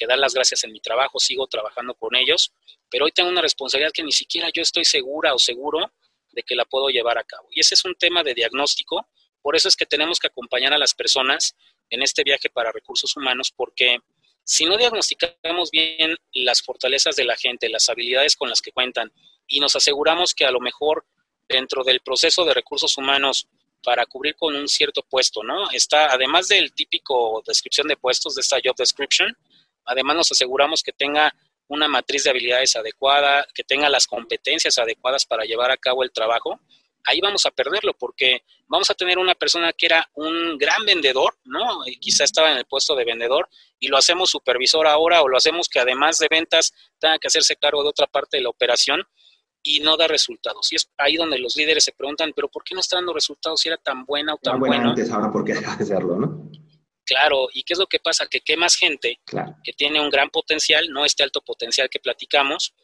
que 0.03 0.09
dar 0.09 0.19
las 0.19 0.35
gracias 0.35 0.65
en 0.65 0.73
mi 0.73 0.81
trabajo, 0.81 1.21
sigo 1.21 1.47
trabajando 1.47 1.95
con 1.95 2.17
ellos, 2.17 2.53
pero 2.91 3.05
hoy 3.05 3.13
tengo 3.13 3.31
una 3.31 3.41
responsabilidad 3.41 3.93
que 3.93 4.03
ni 4.03 4.11
siquiera 4.11 4.49
yo 4.53 4.63
estoy 4.63 4.85
segura 4.85 5.33
o 5.33 5.39
seguro 5.39 5.93
de 6.33 6.43
que 6.43 6.57
la 6.57 6.65
puedo 6.65 6.89
llevar 6.89 7.19
a 7.19 7.25
cabo. 7.25 7.47
Y 7.53 7.61
ese 7.61 7.75
es 7.75 7.85
un 7.85 7.95
tema 7.95 8.25
de 8.25 8.35
diagnóstico, 8.35 9.07
por 9.41 9.55
eso 9.55 9.69
es 9.69 9.77
que 9.77 9.87
tenemos 9.87 10.19
que 10.19 10.27
acompañar 10.27 10.73
a 10.73 10.79
las 10.79 10.95
personas 10.95 11.55
en 11.89 12.03
este 12.03 12.25
viaje 12.25 12.51
para 12.51 12.73
recursos 12.73 13.17
humanos, 13.17 13.53
porque 13.55 13.99
si 14.43 14.65
no 14.65 14.77
diagnosticamos 14.77 15.71
bien 15.71 16.17
las 16.33 16.63
fortalezas 16.63 17.15
de 17.15 17.25
la 17.25 17.37
gente, 17.37 17.69
las 17.69 17.89
habilidades 17.89 18.35
con 18.35 18.49
las 18.49 18.61
que 18.61 18.73
cuentan, 18.73 19.13
y 19.47 19.61
nos 19.61 19.77
aseguramos 19.77 20.35
que 20.35 20.47
a 20.47 20.51
lo 20.51 20.59
mejor 20.59 21.07
dentro 21.49 21.85
del 21.85 22.01
proceso 22.01 22.45
de 22.45 22.55
recursos 22.55 22.97
humanos 22.99 23.47
para 23.85 24.07
cubrir 24.07 24.35
con 24.35 24.57
un 24.57 24.69
cierto 24.69 25.03
puesto, 25.03 25.43
¿no? 25.43 25.71
Está, 25.71 26.13
además 26.13 26.49
del 26.49 26.73
típico 26.73 27.43
descripción 27.47 27.89
de 27.89 27.97
puestos, 27.97 28.35
de 28.35 28.41
esta 28.41 28.59
job 28.65 28.77
description, 28.77 29.37
además 29.85 30.17
nos 30.17 30.33
aseguramos 30.33 30.83
que 30.83 30.93
tenga 30.93 31.35
una 31.69 31.89
matriz 31.89 32.25
de 32.25 32.31
habilidades 32.31 32.77
adecuada, 32.77 33.47
que 33.55 33.65
tenga 33.65 33.89
las 33.89 34.07
competencias 34.07 34.79
adecuadas 34.79 35.25
para 35.25 35.45
llevar 35.45 35.71
a 35.71 35.77
cabo 35.77 36.03
el 36.03 36.13
trabajo, 36.13 36.61
ahí 37.05 37.21
vamos 37.21 37.47
a 37.47 37.51
perderlo 37.51 37.95
porque 37.95 38.43
vamos 38.69 38.91
a 38.91 38.95
tener 38.95 39.19
una 39.19 39.35
persona 39.35 39.73
que 39.73 39.87
era 39.87 40.09
un 40.15 40.57
gran 40.59 40.85
vendedor, 40.85 41.35
¿no? 41.45 41.87
Y 41.87 41.97
quizá 41.99 42.25
estaba 42.25 42.51
en 42.51 42.59
el 42.59 42.65
puesto 42.67 42.95
de 42.95 43.05
vendedor 43.05 43.49
y 43.79 43.89
lo 43.89 43.97
hacemos 43.97 44.31
supervisor 44.31 44.87
ahora 44.87 45.23
o 45.23 45.29
lo 45.29 45.37
hacemos 45.37 45.69
que 45.69 45.81
además 45.81 46.19
de 46.19 46.29
ventas 46.31 46.73
tenga 46.99 47.19
que 47.19 47.29
hacerse 47.29 47.57
cargo 47.57 47.83
de 47.83 47.89
otra 47.89 48.07
parte 48.07 48.37
de 48.37 48.43
la 48.43 48.51
operación 48.51 49.03
y 49.63 49.81
no 49.81 49.97
da 49.97 50.09
resultados. 50.09 50.73
Y 50.73 50.77
es 50.77 50.91
ahí 50.99 51.17
donde 51.17 51.39
los 51.39 51.57
líderes 51.57 51.85
se 51.85 51.93
preguntan, 51.93 52.33
pero 52.35 52.49
¿por 52.49 52.65
qué 52.65 52.75
no 52.75 52.81
está 52.81 52.97
dando 52.97 53.13
resultados 53.13 53.61
si 53.61 53.69
era 53.69 53.77
tan 53.77 54.05
buena 54.05 54.35
o 54.35 54.39
tan 54.39 54.59
buena? 54.59 54.77
buena 54.77 54.91
antes, 54.91 55.11
ahora 55.11 55.31
por 55.31 55.45
qué 55.45 55.55
deja 55.55 55.77
de 55.77 55.85
serlo, 55.85 56.17
¿no? 56.17 56.51
Claro, 57.05 57.49
¿y 57.53 57.63
qué 57.65 57.73
es 57.73 57.79
lo 57.79 57.87
que 57.87 57.99
pasa? 57.99 58.27
Que 58.27 58.41
qué 58.41 58.57
más 58.57 58.77
gente 58.77 59.21
claro. 59.25 59.57
que 59.65 59.73
tiene 59.73 60.01
un 60.01 60.11
gran 60.11 60.31
potencial, 60.31 60.89
no 60.91 61.05
este 61.05 61.23
alto 61.23 61.41
potencial 61.41 61.89
que 61.91 61.99
platicamos, 61.99 62.75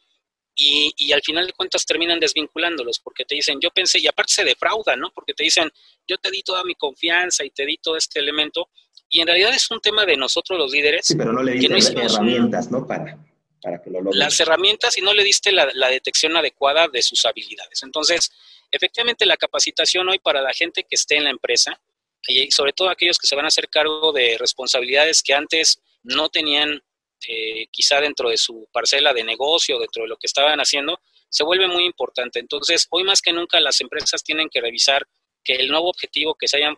y, 0.61 0.93
y, 0.97 1.13
al 1.13 1.23
final 1.23 1.47
de 1.47 1.53
cuentas 1.53 1.87
terminan 1.87 2.19
desvinculándolos 2.19 2.99
porque 2.99 3.25
te 3.25 3.37
dicen, 3.37 3.61
yo 3.61 3.71
pensé, 3.71 4.01
y 4.01 4.09
aparte 4.09 4.33
se 4.33 4.45
defraudan, 4.45 4.99
¿no? 4.99 5.13
Porque 5.13 5.33
te 5.33 5.45
dicen, 5.45 5.71
yo 6.05 6.19
te 6.19 6.33
di 6.33 6.43
toda 6.43 6.65
mi 6.65 6.75
confianza 6.75 7.45
y 7.45 7.51
te 7.51 7.65
di 7.65 7.77
todo 7.77 7.97
este 7.97 8.19
elemento, 8.19 8.69
y 9.09 9.21
en 9.21 9.29
realidad 9.29 9.55
es 9.55 9.71
un 9.71 9.81
tema 9.81 10.05
de 10.05 10.17
nosotros 10.17 10.59
los 10.59 10.73
líderes. 10.73 11.07
Sí, 11.07 11.15
pero 11.17 11.33
no 11.33 11.45
le 11.45 11.53
diste 11.53 11.95
no 11.95 12.03
herramientas, 12.03 12.73
¿no? 12.73 12.85
Para, 12.87 13.17
para 13.63 13.81
que 13.81 13.91
lo 13.91 14.01
logren. 14.01 14.19
Las 14.19 14.41
herramientas 14.41 14.99
y 14.99 15.01
no 15.01 15.15
le 15.15 15.23
diste 15.23 15.53
la, 15.53 15.69
la 15.75 15.89
detección 15.91 16.37
adecuada 16.37 16.89
de 16.89 17.03
sus 17.03 17.25
habilidades. 17.25 17.85
Entonces, 17.85 18.33
efectivamente, 18.73 19.27
la 19.27 19.37
capacitación 19.37 20.09
hoy 20.09 20.19
para 20.19 20.43
la 20.43 20.53
gente 20.53 20.83
que 20.83 20.97
esté 20.97 21.17
en 21.17 21.25
la 21.25 21.31
empresa, 21.31 21.81
y 22.27 22.51
sobre 22.51 22.73
todo 22.73 22.91
aquellos 22.91 23.19
que 23.19 23.27
se 23.27 23.37
van 23.37 23.45
a 23.45 23.49
hacer 23.49 23.69
cargo 23.69 24.13
de 24.13 24.37
responsabilidades 24.39 25.23
que 25.23 25.35
antes 25.35 25.81
no 26.03 26.29
tenían 26.29 26.83
eh, 27.27 27.67
quizá 27.71 28.01
dentro 28.01 28.31
de 28.31 28.37
su 28.37 28.69
parcela 28.73 29.13
de 29.13 29.25
negocio, 29.25 29.79
dentro 29.79 30.03
de 30.03 30.09
lo 30.09 30.17
que 30.17 30.27
estaban 30.27 30.61
haciendo, 30.61 31.01
se 31.29 31.45
vuelve 31.45 31.67
muy 31.69 31.85
importante. 31.85 32.39
Entonces, 32.39 32.87
hoy 32.91 33.05
más 33.05 33.21
que 33.21 33.33
nunca 33.33 33.61
las 33.61 33.81
empresas 33.81 34.23
tienen 34.23 34.49
que 34.49 34.61
revisar 34.61 35.07
que 35.45 35.55
el 35.55 35.69
nuevo 35.69 35.89
objetivo 35.89 36.35
que 36.35 36.49
se 36.49 36.59
hayan 36.59 36.77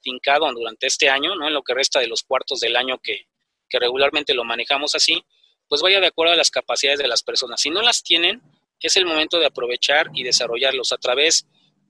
fincado 0.00 0.50
durante 0.52 0.86
este 0.86 1.08
año, 1.08 1.34
¿no? 1.34 1.48
en 1.48 1.54
lo 1.54 1.62
que 1.62 1.74
resta 1.74 2.00
de 2.00 2.06
los 2.06 2.22
cuartos 2.22 2.60
del 2.60 2.76
año 2.76 2.98
que, 2.98 3.26
que 3.68 3.78
regularmente 3.78 4.34
lo 4.34 4.44
manejamos 4.44 4.94
así, 4.94 5.24
pues 5.68 5.82
vaya 5.82 6.00
de 6.00 6.06
acuerdo 6.06 6.32
a 6.32 6.36
las 6.36 6.50
capacidades 6.50 7.00
de 7.00 7.08
las 7.08 7.22
personas. 7.22 7.60
Si 7.60 7.70
no 7.70 7.82
las 7.82 8.02
tienen, 8.02 8.40
es 8.80 8.96
el 8.96 9.06
momento 9.06 9.38
de 9.38 9.46
aprovechar 9.46 10.10
y 10.14 10.22
desarrollarlos 10.22 10.92
a 10.92 10.98
través 10.98 11.46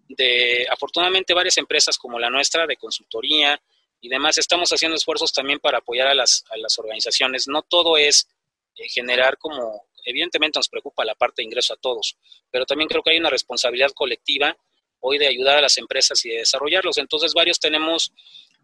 de, 0.08 0.66
afortunadamente, 0.70 1.34
varias 1.34 1.56
empresas 1.58 1.98
como 1.98 2.18
la 2.18 2.30
nuestra, 2.30 2.66
de 2.66 2.76
consultoría, 2.76 3.60
y 4.00 4.08
demás, 4.08 4.36
estamos 4.36 4.70
haciendo 4.70 4.96
esfuerzos 4.96 5.32
también 5.32 5.58
para 5.58 5.78
apoyar 5.78 6.08
a 6.08 6.14
las, 6.14 6.44
a 6.50 6.58
las 6.58 6.78
organizaciones. 6.78 7.48
No 7.48 7.62
todo 7.62 7.96
es 7.96 8.28
eh, 8.76 8.86
generar 8.88 9.38
como, 9.38 9.86
evidentemente 10.04 10.58
nos 10.58 10.68
preocupa 10.68 11.06
la 11.06 11.14
parte 11.14 11.40
de 11.40 11.46
ingreso 11.46 11.72
a 11.72 11.78
todos, 11.78 12.16
pero 12.50 12.66
también 12.66 12.88
creo 12.88 13.02
que 13.02 13.12
hay 13.12 13.18
una 13.18 13.30
responsabilidad 13.30 13.92
colectiva 13.92 14.54
hoy 15.00 15.16
de 15.16 15.26
ayudar 15.26 15.56
a 15.56 15.62
las 15.62 15.78
empresas 15.78 16.22
y 16.24 16.28
de 16.28 16.38
desarrollarlos. 16.38 16.98
Entonces, 16.98 17.32
varios 17.32 17.58
tenemos 17.58 18.12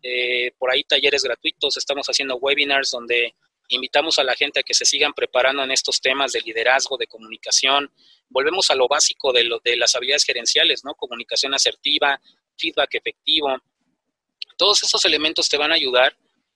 eh, 0.03 0.53
por 0.59 0.71
ahí 0.71 0.85
talleres 0.85 1.23
gratuitos, 1.23 1.77
estamos 1.77 2.07
haciendo 2.07 2.37
webinars 2.37 2.91
donde 2.91 3.35
invitamos 3.71 4.19
a 4.19 4.25
la 4.25 4.35
gente 4.35 4.61
a 4.61 4.63
que 4.63 4.75
se 4.75 4.85
sigan 4.85 5.13
preparando 5.13 5.63
en 5.65 5.71
estos 5.71 6.01
temas 6.01 6.33
de 6.33 6.41
liderazgo, 6.41 6.97
de 6.97 7.07
comunicación. 7.07 7.93
Volvemos 8.29 8.71
a 8.71 8.75
lo 8.75 8.87
básico 8.87 9.33
de, 9.33 9.45
lo, 9.45 9.59
de 9.61 9.77
las 9.77 9.95
habilidades 9.95 10.25
gerenciales, 10.25 10.85
¿no? 10.85 10.95
Comunicación 10.95 11.55
asertiva, 11.55 12.21
feedback 12.57 12.95
efectivo, 12.95 13.57
todos 14.61 14.83
estos 14.83 15.07
elementos 15.07 15.49
te 15.49 15.57
van 15.57 15.73
a 15.73 15.77
ayudar 15.77 16.15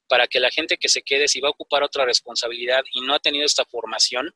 para 0.08 0.26
que 0.26 0.38
la 0.38 0.50
gente 0.50 0.76
que 0.76 0.90
se 0.90 1.00
quede, 1.00 1.26
si 1.26 1.40
va 1.40 1.48
a 1.48 1.52
ocupar 1.52 1.82
otra 1.82 2.04
responsabilidad 2.04 2.82
y 2.92 3.00
no 3.00 3.14
ha 3.14 3.18
tenido 3.18 3.46
esta 3.46 3.64
formación, 3.64 4.34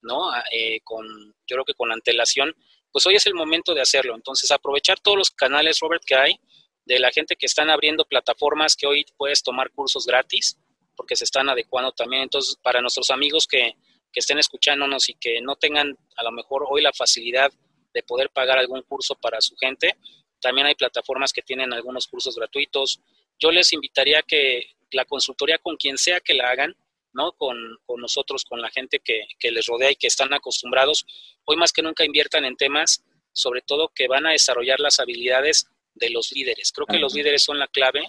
¿no? 0.00 0.30
Eh, 0.50 0.80
con, 0.82 1.06
yo 1.46 1.56
creo 1.56 1.64
que 1.66 1.74
con 1.74 1.92
antelación, 1.92 2.56
pues 2.90 3.04
hoy 3.04 3.16
es 3.16 3.26
el 3.26 3.34
momento 3.34 3.74
de 3.74 3.82
hacerlo. 3.82 4.14
Entonces, 4.14 4.50
aprovechar 4.50 5.00
todos 5.00 5.18
los 5.18 5.30
canales, 5.30 5.80
Robert, 5.80 6.02
que 6.06 6.14
hay, 6.14 6.40
de 6.86 6.98
la 6.98 7.10
gente 7.10 7.36
que 7.36 7.44
están 7.44 7.68
abriendo 7.68 8.06
plataformas 8.06 8.74
que 8.74 8.86
hoy 8.86 9.04
puedes 9.18 9.42
tomar 9.42 9.70
cursos 9.70 10.06
gratis, 10.06 10.56
porque 11.00 11.16
se 11.16 11.24
están 11.24 11.48
adecuando 11.48 11.92
también. 11.92 12.24
Entonces, 12.24 12.56
para 12.62 12.82
nuestros 12.82 13.08
amigos 13.08 13.46
que, 13.46 13.74
que 14.12 14.20
estén 14.20 14.38
escuchándonos 14.38 15.08
y 15.08 15.14
que 15.14 15.40
no 15.40 15.56
tengan 15.56 15.96
a 16.14 16.22
lo 16.22 16.30
mejor 16.30 16.66
hoy 16.68 16.82
la 16.82 16.92
facilidad 16.92 17.50
de 17.94 18.02
poder 18.02 18.28
pagar 18.28 18.58
algún 18.58 18.82
curso 18.82 19.14
para 19.14 19.40
su 19.40 19.56
gente, 19.56 19.96
también 20.42 20.66
hay 20.66 20.74
plataformas 20.74 21.32
que 21.32 21.40
tienen 21.40 21.72
algunos 21.72 22.06
cursos 22.06 22.36
gratuitos. 22.36 23.00
Yo 23.38 23.50
les 23.50 23.72
invitaría 23.72 24.20
que 24.20 24.74
la 24.90 25.06
consultoría 25.06 25.56
con 25.56 25.78
quien 25.78 25.96
sea 25.96 26.20
que 26.20 26.34
la 26.34 26.50
hagan, 26.50 26.76
¿no? 27.14 27.32
Con, 27.32 27.56
con 27.86 27.98
nosotros, 27.98 28.44
con 28.44 28.60
la 28.60 28.68
gente 28.68 29.00
que, 29.00 29.22
que, 29.38 29.52
les 29.52 29.68
rodea 29.68 29.92
y 29.92 29.96
que 29.96 30.06
están 30.06 30.34
acostumbrados, 30.34 31.06
hoy 31.46 31.56
más 31.56 31.72
que 31.72 31.80
nunca 31.80 32.04
inviertan 32.04 32.44
en 32.44 32.56
temas, 32.56 33.06
sobre 33.32 33.62
todo 33.62 33.90
que 33.94 34.06
van 34.06 34.26
a 34.26 34.32
desarrollar 34.32 34.80
las 34.80 35.00
habilidades 35.00 35.66
de 35.94 36.10
los 36.10 36.30
líderes. 36.32 36.72
Creo 36.72 36.86
que 36.86 36.98
los 36.98 37.14
líderes 37.14 37.42
son 37.42 37.58
la 37.58 37.68
clave, 37.68 38.02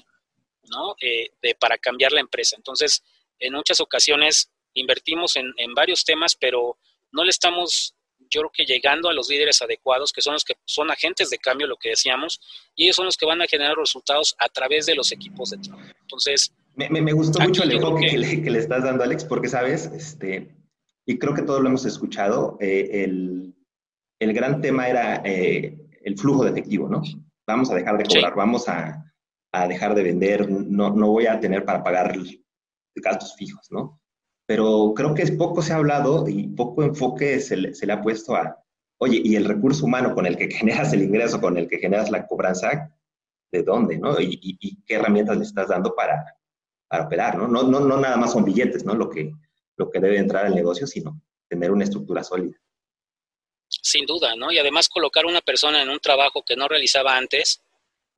¿no? 0.70 0.96
Eh, 1.02 1.32
de, 1.42 1.56
para 1.56 1.78
cambiar 1.78 2.12
la 2.12 2.22
empresa. 2.22 2.56
Entonces, 2.56 3.04
en 3.40 3.54
muchas 3.54 3.80
ocasiones 3.80 4.52
invertimos 4.74 5.36
en, 5.36 5.54
en 5.58 5.74
varios 5.74 6.06
temas, 6.06 6.36
pero 6.36 6.78
no 7.12 7.24
le 7.24 7.30
estamos 7.30 7.96
yo 8.30 8.42
creo 8.42 8.52
que 8.54 8.66
llegando 8.66 9.10
a 9.10 9.14
los 9.14 9.30
líderes 9.30 9.62
adecuados, 9.62 10.12
que 10.14 10.22
son 10.22 10.34
los 10.34 10.46
que 10.46 10.56
son 10.66 10.90
agentes 10.90 11.30
de 11.30 11.38
cambio, 11.38 11.68
lo 11.68 11.78
que 11.78 11.90
decíamos, 11.90 12.40
y 12.76 12.86
ellos 12.86 12.96
son 12.96 13.06
los 13.06 13.18
que 13.18 13.26
van 13.26 13.42
a 13.42 13.48
generar 13.48 13.76
resultados 13.76 14.36
a 14.40 14.48
través 14.50 14.86
de 14.86 14.96
los 14.96 15.12
equipos 15.12 15.50
de 15.52 15.58
trabajo. 15.58 15.90
Entonces... 16.02 16.54
Me, 16.76 16.90
me, 16.90 17.12
gustó 17.12 17.40
mucho 17.42 17.64
el 17.64 17.74
enfoque 17.74 18.08
que, 18.08 18.18
le, 18.18 18.42
que, 18.42 18.50
le, 18.50 18.60
estás 18.60 18.84
dando, 18.84 19.04
Alex, 19.04 19.26
porque, 19.26 19.50
¿sabes? 19.50 19.88
Este, 19.88 20.56
y 21.06 21.20
creo 21.20 21.34
que 21.34 21.42
todos 21.42 21.62
lo 21.62 21.68
hemos 21.68 21.86
escuchado, 21.86 22.58
eh, 22.62 23.04
el, 23.04 23.54
el, 24.20 24.34
gran 24.34 24.62
tema 24.62 24.88
era 24.88 25.22
eh, 25.26 25.78
el 26.04 26.18
flujo 26.18 26.46
de 26.46 26.52
efectivo, 26.52 26.88
¿no? 26.88 27.02
Vamos 27.46 27.70
a 27.72 27.76
dejar 27.76 27.98
de 27.98 28.06
cobrar, 28.06 28.32
sí. 28.32 28.38
vamos 28.38 28.70
a, 28.70 29.11
a, 29.52 29.68
dejar 29.68 29.96
de 29.96 30.04
vender, 30.04 30.50
no, 30.50 30.92
no 30.92 31.08
voy 31.10 31.28
a 31.28 31.40
tener 31.40 31.66
para 31.66 31.84
pagar 31.84 32.14
gastos 32.96 33.36
fijos, 33.36 33.68
¿no? 33.72 34.02
pero 34.52 34.94
creo 34.94 35.14
que 35.14 35.26
poco 35.32 35.62
se 35.62 35.72
ha 35.72 35.78
hablado 35.78 36.28
y 36.28 36.50
poco 36.50 36.84
enfoque 36.84 37.40
se 37.40 37.56
le, 37.56 37.74
se 37.74 37.86
le, 37.86 37.94
ha 37.94 38.02
puesto 38.02 38.36
a, 38.36 38.62
oye, 38.98 39.22
y 39.24 39.38
el 39.38 39.46
recurso 39.46 39.86
humano 39.86 40.14
con 40.14 40.26
el 40.26 40.36
que 40.36 40.52
generas 40.52 40.92
el 40.92 41.04
ingreso, 41.04 41.40
con 41.40 41.58
el 41.58 41.70
que 41.70 41.80
generas 41.80 42.12
la 42.12 42.28
cobranza, 42.28 42.94
¿de 43.50 43.64
dónde, 43.64 43.98
no? 43.98 44.20
Y, 44.20 44.84
qué 44.86 44.96
herramientas 44.96 45.38
le 45.38 45.44
estás 45.44 45.70
dando 45.70 45.96
para, 45.96 46.26
para 46.90 47.06
operar, 47.06 47.38
¿no? 47.38 47.48
¿no? 47.48 47.64
No, 47.64 47.80
no 47.80 47.98
nada 47.98 48.18
más 48.18 48.34
son 48.34 48.44
billetes, 48.44 48.84
¿no? 48.84 48.94
Lo 48.94 49.10
que, 49.10 49.32
lo 49.78 49.90
que 49.90 50.02
debe 50.02 50.18
entrar 50.18 50.46
al 50.46 50.54
negocio, 50.54 50.86
sino 50.86 51.22
tener 51.48 51.72
una 51.72 51.86
estructura 51.86 52.22
sólida. 52.22 52.58
Sin 53.70 54.06
duda, 54.06 54.36
¿no? 54.36 54.52
Y 54.52 54.60
además 54.60 54.90
colocar 54.90 55.26
una 55.26 55.40
persona 55.40 55.82
en 55.82 55.88
un 55.88 56.00
trabajo 56.02 56.44
que 56.46 56.58
no 56.58 56.68
realizaba 56.68 57.16
antes 57.16 57.64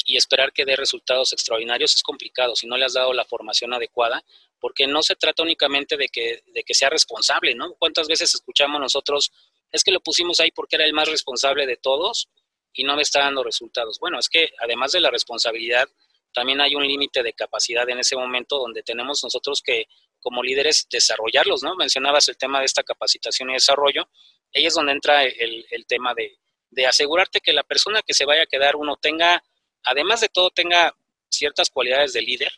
y 0.05 0.17
esperar 0.17 0.51
que 0.51 0.65
dé 0.65 0.75
resultados 0.75 1.33
extraordinarios 1.33 1.95
es 1.95 2.03
complicado 2.03 2.55
si 2.55 2.67
no 2.67 2.77
le 2.77 2.85
has 2.85 2.93
dado 2.93 3.13
la 3.13 3.25
formación 3.25 3.73
adecuada 3.73 4.23
porque 4.59 4.87
no 4.87 5.01
se 5.03 5.15
trata 5.15 5.43
únicamente 5.43 5.97
de 5.97 6.07
que, 6.07 6.43
de 6.53 6.63
que 6.63 6.73
sea 6.73 6.89
responsable, 6.89 7.53
¿no? 7.53 7.73
¿Cuántas 7.73 8.07
veces 8.07 8.33
escuchamos 8.33 8.79
nosotros, 8.79 9.31
es 9.71 9.83
que 9.83 9.91
lo 9.91 9.99
pusimos 9.99 10.39
ahí 10.39 10.51
porque 10.51 10.77
era 10.77 10.85
el 10.85 10.93
más 10.93 11.09
responsable 11.09 11.65
de 11.65 11.75
todos 11.75 12.29
y 12.71 12.85
no 12.85 12.95
me 12.95 13.01
está 13.01 13.19
dando 13.19 13.43
resultados? 13.43 13.99
Bueno, 13.99 14.19
es 14.19 14.29
que 14.29 14.51
además 14.59 14.93
de 14.93 15.01
la 15.01 15.11
responsabilidad, 15.11 15.89
también 16.33 16.61
hay 16.61 16.75
un 16.75 16.87
límite 16.87 17.23
de 17.23 17.33
capacidad 17.33 17.87
en 17.89 17.99
ese 17.99 18.15
momento 18.15 18.57
donde 18.57 18.83
tenemos 18.83 19.21
nosotros 19.23 19.61
que, 19.61 19.87
como 20.21 20.41
líderes, 20.41 20.87
desarrollarlos, 20.89 21.61
¿no? 21.61 21.75
Mencionabas 21.75 22.29
el 22.29 22.37
tema 22.37 22.59
de 22.59 22.65
esta 22.65 22.83
capacitación 22.83 23.49
y 23.49 23.53
desarrollo, 23.53 24.07
ahí 24.55 24.65
es 24.65 24.73
donde 24.73 24.93
entra 24.93 25.23
el, 25.23 25.65
el 25.69 25.85
tema 25.85 26.13
de, 26.13 26.37
de 26.73 26.85
asegurarte 26.85 27.39
que 27.39 27.53
la 27.53 27.63
persona 27.63 28.01
que 28.01 28.13
se 28.13 28.25
vaya 28.25 28.43
a 28.43 28.47
quedar, 28.47 28.75
uno 28.75 28.95
tenga, 28.95 29.43
además 29.83 30.21
de 30.21 30.29
todo, 30.29 30.49
tenga 30.49 30.95
ciertas 31.29 31.69
cualidades 31.69 32.13
de 32.13 32.21
líder, 32.21 32.51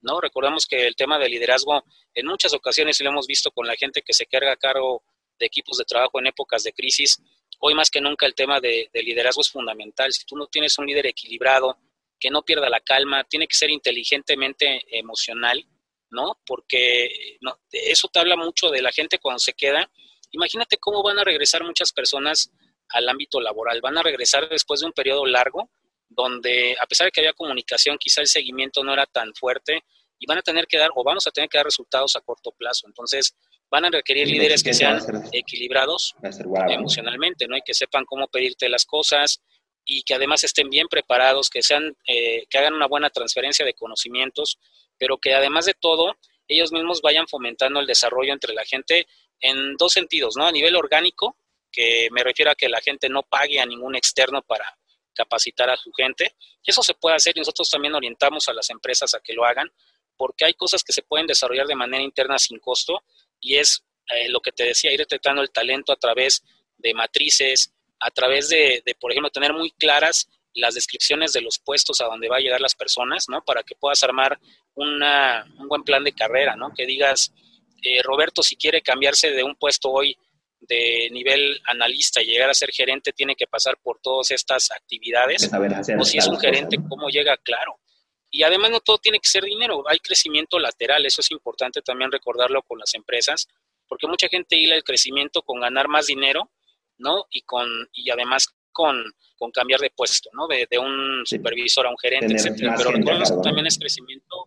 ¿no? 0.00 0.20
Recordamos 0.20 0.66
que 0.66 0.86
el 0.86 0.96
tema 0.96 1.18
de 1.18 1.28
liderazgo 1.28 1.84
en 2.14 2.26
muchas 2.26 2.54
ocasiones 2.54 3.00
lo 3.00 3.10
hemos 3.10 3.26
visto 3.26 3.50
con 3.50 3.66
la 3.66 3.76
gente 3.76 4.02
que 4.02 4.12
se 4.12 4.26
carga 4.26 4.52
a 4.52 4.56
cargo 4.56 5.02
de 5.38 5.46
equipos 5.46 5.78
de 5.78 5.84
trabajo 5.84 6.18
en 6.18 6.26
épocas 6.26 6.62
de 6.62 6.72
crisis. 6.72 7.20
Hoy 7.58 7.74
más 7.74 7.90
que 7.90 8.00
nunca 8.00 8.26
el 8.26 8.34
tema 8.34 8.60
de, 8.60 8.88
de 8.92 9.02
liderazgo 9.02 9.42
es 9.42 9.50
fundamental. 9.50 10.12
Si 10.12 10.24
tú 10.24 10.36
no 10.36 10.46
tienes 10.46 10.78
un 10.78 10.86
líder 10.86 11.06
equilibrado, 11.06 11.78
que 12.20 12.30
no 12.30 12.42
pierda 12.42 12.68
la 12.68 12.80
calma, 12.80 13.24
tiene 13.24 13.48
que 13.48 13.56
ser 13.56 13.70
inteligentemente 13.70 14.84
emocional, 14.96 15.66
¿no? 16.10 16.38
Porque 16.46 17.38
no, 17.40 17.58
eso 17.72 18.08
te 18.08 18.20
habla 18.20 18.36
mucho 18.36 18.68
de 18.68 18.82
la 18.82 18.92
gente 18.92 19.18
cuando 19.18 19.38
se 19.38 19.54
queda. 19.54 19.90
Imagínate 20.30 20.76
cómo 20.76 21.02
van 21.02 21.18
a 21.18 21.24
regresar 21.24 21.64
muchas 21.64 21.92
personas 21.92 22.52
al 22.90 23.08
ámbito 23.08 23.40
laboral. 23.40 23.80
Van 23.80 23.98
a 23.98 24.02
regresar 24.02 24.48
después 24.48 24.80
de 24.80 24.86
un 24.86 24.92
periodo 24.92 25.24
largo 25.24 25.70
donde 26.10 26.76
a 26.78 26.86
pesar 26.86 27.06
de 27.06 27.12
que 27.12 27.20
había 27.20 27.32
comunicación, 27.32 27.96
quizá 27.98 28.20
el 28.20 28.26
seguimiento 28.26 28.84
no 28.84 28.92
era 28.92 29.06
tan 29.06 29.32
fuerte 29.34 29.84
y 30.18 30.26
van 30.26 30.38
a 30.38 30.42
tener 30.42 30.66
que 30.66 30.76
dar 30.76 30.90
o 30.94 31.02
vamos 31.02 31.26
a 31.26 31.30
tener 31.30 31.48
que 31.48 31.56
dar 31.56 31.64
resultados 31.64 32.14
a 32.16 32.20
corto 32.20 32.52
plazo. 32.52 32.86
Entonces, 32.86 33.34
van 33.70 33.86
a 33.86 33.90
requerir 33.90 34.26
sí, 34.26 34.34
líderes 34.34 34.62
que 34.62 34.74
sean 34.74 35.00
equilibrados 35.32 36.14
emocionalmente, 36.68 37.46
¿no? 37.48 37.56
Y 37.56 37.62
que 37.62 37.72
sepan 37.72 38.04
cómo 38.04 38.28
pedirte 38.28 38.68
las 38.68 38.84
cosas 38.84 39.40
y 39.84 40.02
que 40.02 40.14
además 40.14 40.44
estén 40.44 40.68
bien 40.68 40.88
preparados, 40.88 41.48
que 41.48 41.62
sean, 41.62 41.96
eh, 42.06 42.44
que 42.50 42.58
hagan 42.58 42.74
una 42.74 42.86
buena 42.86 43.08
transferencia 43.08 43.64
de 43.64 43.72
conocimientos, 43.72 44.58
pero 44.98 45.16
que 45.16 45.32
además 45.32 45.64
de 45.64 45.74
todo, 45.74 46.16
ellos 46.48 46.72
mismos 46.72 47.00
vayan 47.00 47.28
fomentando 47.28 47.80
el 47.80 47.86
desarrollo 47.86 48.32
entre 48.32 48.52
la 48.52 48.64
gente 48.64 49.06
en 49.40 49.76
dos 49.76 49.92
sentidos, 49.92 50.36
¿no? 50.36 50.46
A 50.46 50.52
nivel 50.52 50.76
orgánico, 50.76 51.36
que 51.72 52.08
me 52.10 52.24
refiero 52.24 52.50
a 52.50 52.56
que 52.56 52.68
la 52.68 52.80
gente 52.80 53.08
no 53.08 53.22
pague 53.22 53.60
a 53.60 53.66
ningún 53.66 53.94
externo 53.94 54.42
para, 54.42 54.76
capacitar 55.20 55.68
a 55.68 55.76
su 55.76 55.92
gente. 55.92 56.34
Eso 56.64 56.82
se 56.82 56.94
puede 56.94 57.16
hacer 57.16 57.36
y 57.36 57.40
nosotros 57.40 57.68
también 57.68 57.94
orientamos 57.94 58.48
a 58.48 58.54
las 58.54 58.70
empresas 58.70 59.14
a 59.14 59.20
que 59.20 59.34
lo 59.34 59.44
hagan, 59.44 59.70
porque 60.16 60.46
hay 60.46 60.54
cosas 60.54 60.82
que 60.82 60.92
se 60.92 61.02
pueden 61.02 61.26
desarrollar 61.26 61.66
de 61.66 61.74
manera 61.74 62.02
interna 62.02 62.38
sin 62.38 62.58
costo 62.58 63.02
y 63.40 63.56
es 63.56 63.84
eh, 64.08 64.28
lo 64.28 64.40
que 64.40 64.52
te 64.52 64.64
decía, 64.64 64.92
ir 64.92 64.98
detectando 64.98 65.42
el 65.42 65.50
talento 65.50 65.92
a 65.92 65.96
través 65.96 66.42
de 66.78 66.94
matrices, 66.94 67.72
a 67.98 68.10
través 68.10 68.48
de, 68.48 68.82
por 68.98 69.12
ejemplo, 69.12 69.30
tener 69.30 69.52
muy 69.52 69.70
claras 69.72 70.28
las 70.54 70.74
descripciones 70.74 71.32
de 71.32 71.42
los 71.42 71.58
puestos 71.58 72.00
a 72.00 72.06
donde 72.06 72.28
va 72.28 72.38
a 72.38 72.40
llegar 72.40 72.60
las 72.60 72.74
personas, 72.74 73.28
¿no? 73.28 73.44
Para 73.44 73.62
que 73.62 73.74
puedas 73.74 74.02
armar 74.02 74.38
una, 74.74 75.44
un 75.58 75.68
buen 75.68 75.82
plan 75.84 76.02
de 76.02 76.12
carrera, 76.12 76.56
¿no? 76.56 76.72
Que 76.74 76.86
digas, 76.86 77.32
eh, 77.82 78.02
Roberto, 78.02 78.42
si 78.42 78.56
quiere 78.56 78.80
cambiarse 78.80 79.30
de 79.30 79.44
un 79.44 79.54
puesto 79.54 79.90
hoy 79.90 80.16
de 80.60 81.08
nivel 81.10 81.60
analista 81.66 82.22
y 82.22 82.26
llegar 82.26 82.50
a 82.50 82.54
ser 82.54 82.70
gerente 82.70 83.12
tiene 83.12 83.34
que 83.34 83.46
pasar 83.46 83.78
por 83.82 83.98
todas 84.00 84.30
estas 84.30 84.70
actividades. 84.70 85.50
O 85.98 86.04
si 86.04 86.18
es 86.18 86.26
un 86.28 86.38
gerente, 86.38 86.76
cosas, 86.76 86.84
¿no? 86.84 86.88
¿cómo 86.88 87.08
llega? 87.08 87.36
Claro. 87.38 87.80
Y 88.30 88.44
además 88.44 88.70
no 88.70 88.80
todo 88.80 88.98
tiene 88.98 89.18
que 89.18 89.28
ser 89.28 89.42
dinero, 89.42 89.82
hay 89.88 89.98
crecimiento 89.98 90.58
lateral, 90.60 91.04
eso 91.04 91.20
es 91.20 91.30
importante 91.32 91.82
también 91.82 92.12
recordarlo 92.12 92.62
con 92.62 92.78
las 92.78 92.94
empresas, 92.94 93.48
porque 93.88 94.06
mucha 94.06 94.28
gente 94.28 94.56
hila 94.56 94.76
el 94.76 94.84
crecimiento 94.84 95.42
con 95.42 95.60
ganar 95.60 95.88
más 95.88 96.06
dinero, 96.06 96.48
¿no? 96.98 97.26
Y 97.30 97.42
con 97.42 97.66
y 97.92 98.08
además 98.10 98.46
con, 98.70 99.02
con 99.36 99.50
cambiar 99.50 99.80
de 99.80 99.90
puesto, 99.90 100.30
¿no? 100.32 100.46
De, 100.46 100.68
de 100.70 100.78
un 100.78 101.22
supervisor 101.24 101.86
a 101.86 101.90
un 101.90 101.98
gerente, 101.98 102.34
etcétera. 102.34 102.74
Pero 102.76 102.92
que 102.92 103.42
también 103.42 103.66
es 103.66 103.76
crecimiento, 103.76 104.44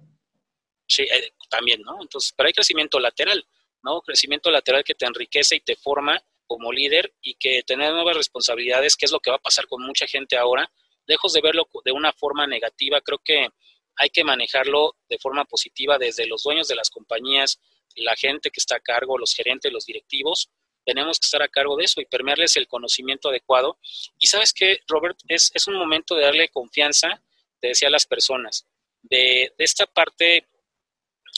sí, 0.88 1.04
eh, 1.04 1.34
también, 1.50 1.82
¿no? 1.82 2.02
Entonces, 2.02 2.34
pero 2.38 2.48
hay 2.48 2.54
crecimiento 2.54 3.02
lateral 3.02 3.46
¿no? 3.84 4.02
Crecimiento 4.02 4.50
lateral 4.50 4.84
que 4.84 4.96
te 4.96 5.06
enriquece 5.06 5.58
y 5.58 5.62
te 5.62 5.76
forma 5.76 6.22
como 6.46 6.72
líder 6.72 7.14
y 7.22 7.36
que 7.36 7.64
tener 7.64 7.92
nuevas 7.94 8.16
responsabilidades, 8.18 8.96
que 8.96 9.06
es 9.06 9.12
lo 9.12 9.20
que 9.20 9.30
va 9.30 9.38
a 9.38 9.42
pasar 9.42 9.68
con 9.68 9.84
mucha 9.84 10.08
gente 10.08 10.38
ahora, 10.38 10.72
lejos 11.06 11.34
de 11.34 11.42
verlo 11.42 11.68
de 11.84 11.92
una 11.92 12.14
forma 12.14 12.48
negativa, 12.48 13.02
creo 13.02 13.20
que 13.24 13.50
hay 13.96 14.10
que 14.10 14.24
manejarlo 14.24 14.96
de 15.10 15.18
forma 15.20 15.46
positiva 15.46 15.98
desde 15.98 16.26
los 16.26 16.44
dueños 16.44 16.68
de 16.68 16.76
las 16.76 16.90
compañías, 16.90 17.60
la 17.96 18.16
gente 18.16 18.50
que 18.50 18.60
está 18.60 18.78
a 18.78 18.80
cargo, 18.80 19.18
los 19.18 19.34
gerentes, 19.34 19.72
los 19.72 19.86
directivos, 19.86 20.50
tenemos 20.86 21.20
que 21.20 21.26
estar 21.26 21.42
a 21.42 21.48
cargo 21.48 21.78
de 21.78 21.86
eso 21.86 22.02
y 22.02 22.06
permearles 22.06 22.58
el 22.58 22.68
conocimiento 22.68 23.30
adecuado. 23.30 23.80
Y 24.20 24.28
sabes 24.28 24.52
que, 24.54 24.80
Robert, 24.88 25.18
es, 25.28 25.52
es 25.54 25.68
un 25.68 25.76
momento 25.76 26.16
de 26.16 26.24
darle 26.24 26.50
confianza, 26.50 27.24
te 27.60 27.70
decía 27.70 27.88
a 27.88 27.92
las 27.92 28.06
personas, 28.06 28.68
de, 29.02 29.54
de 29.58 29.64
esta 29.64 29.86
parte 29.86 30.48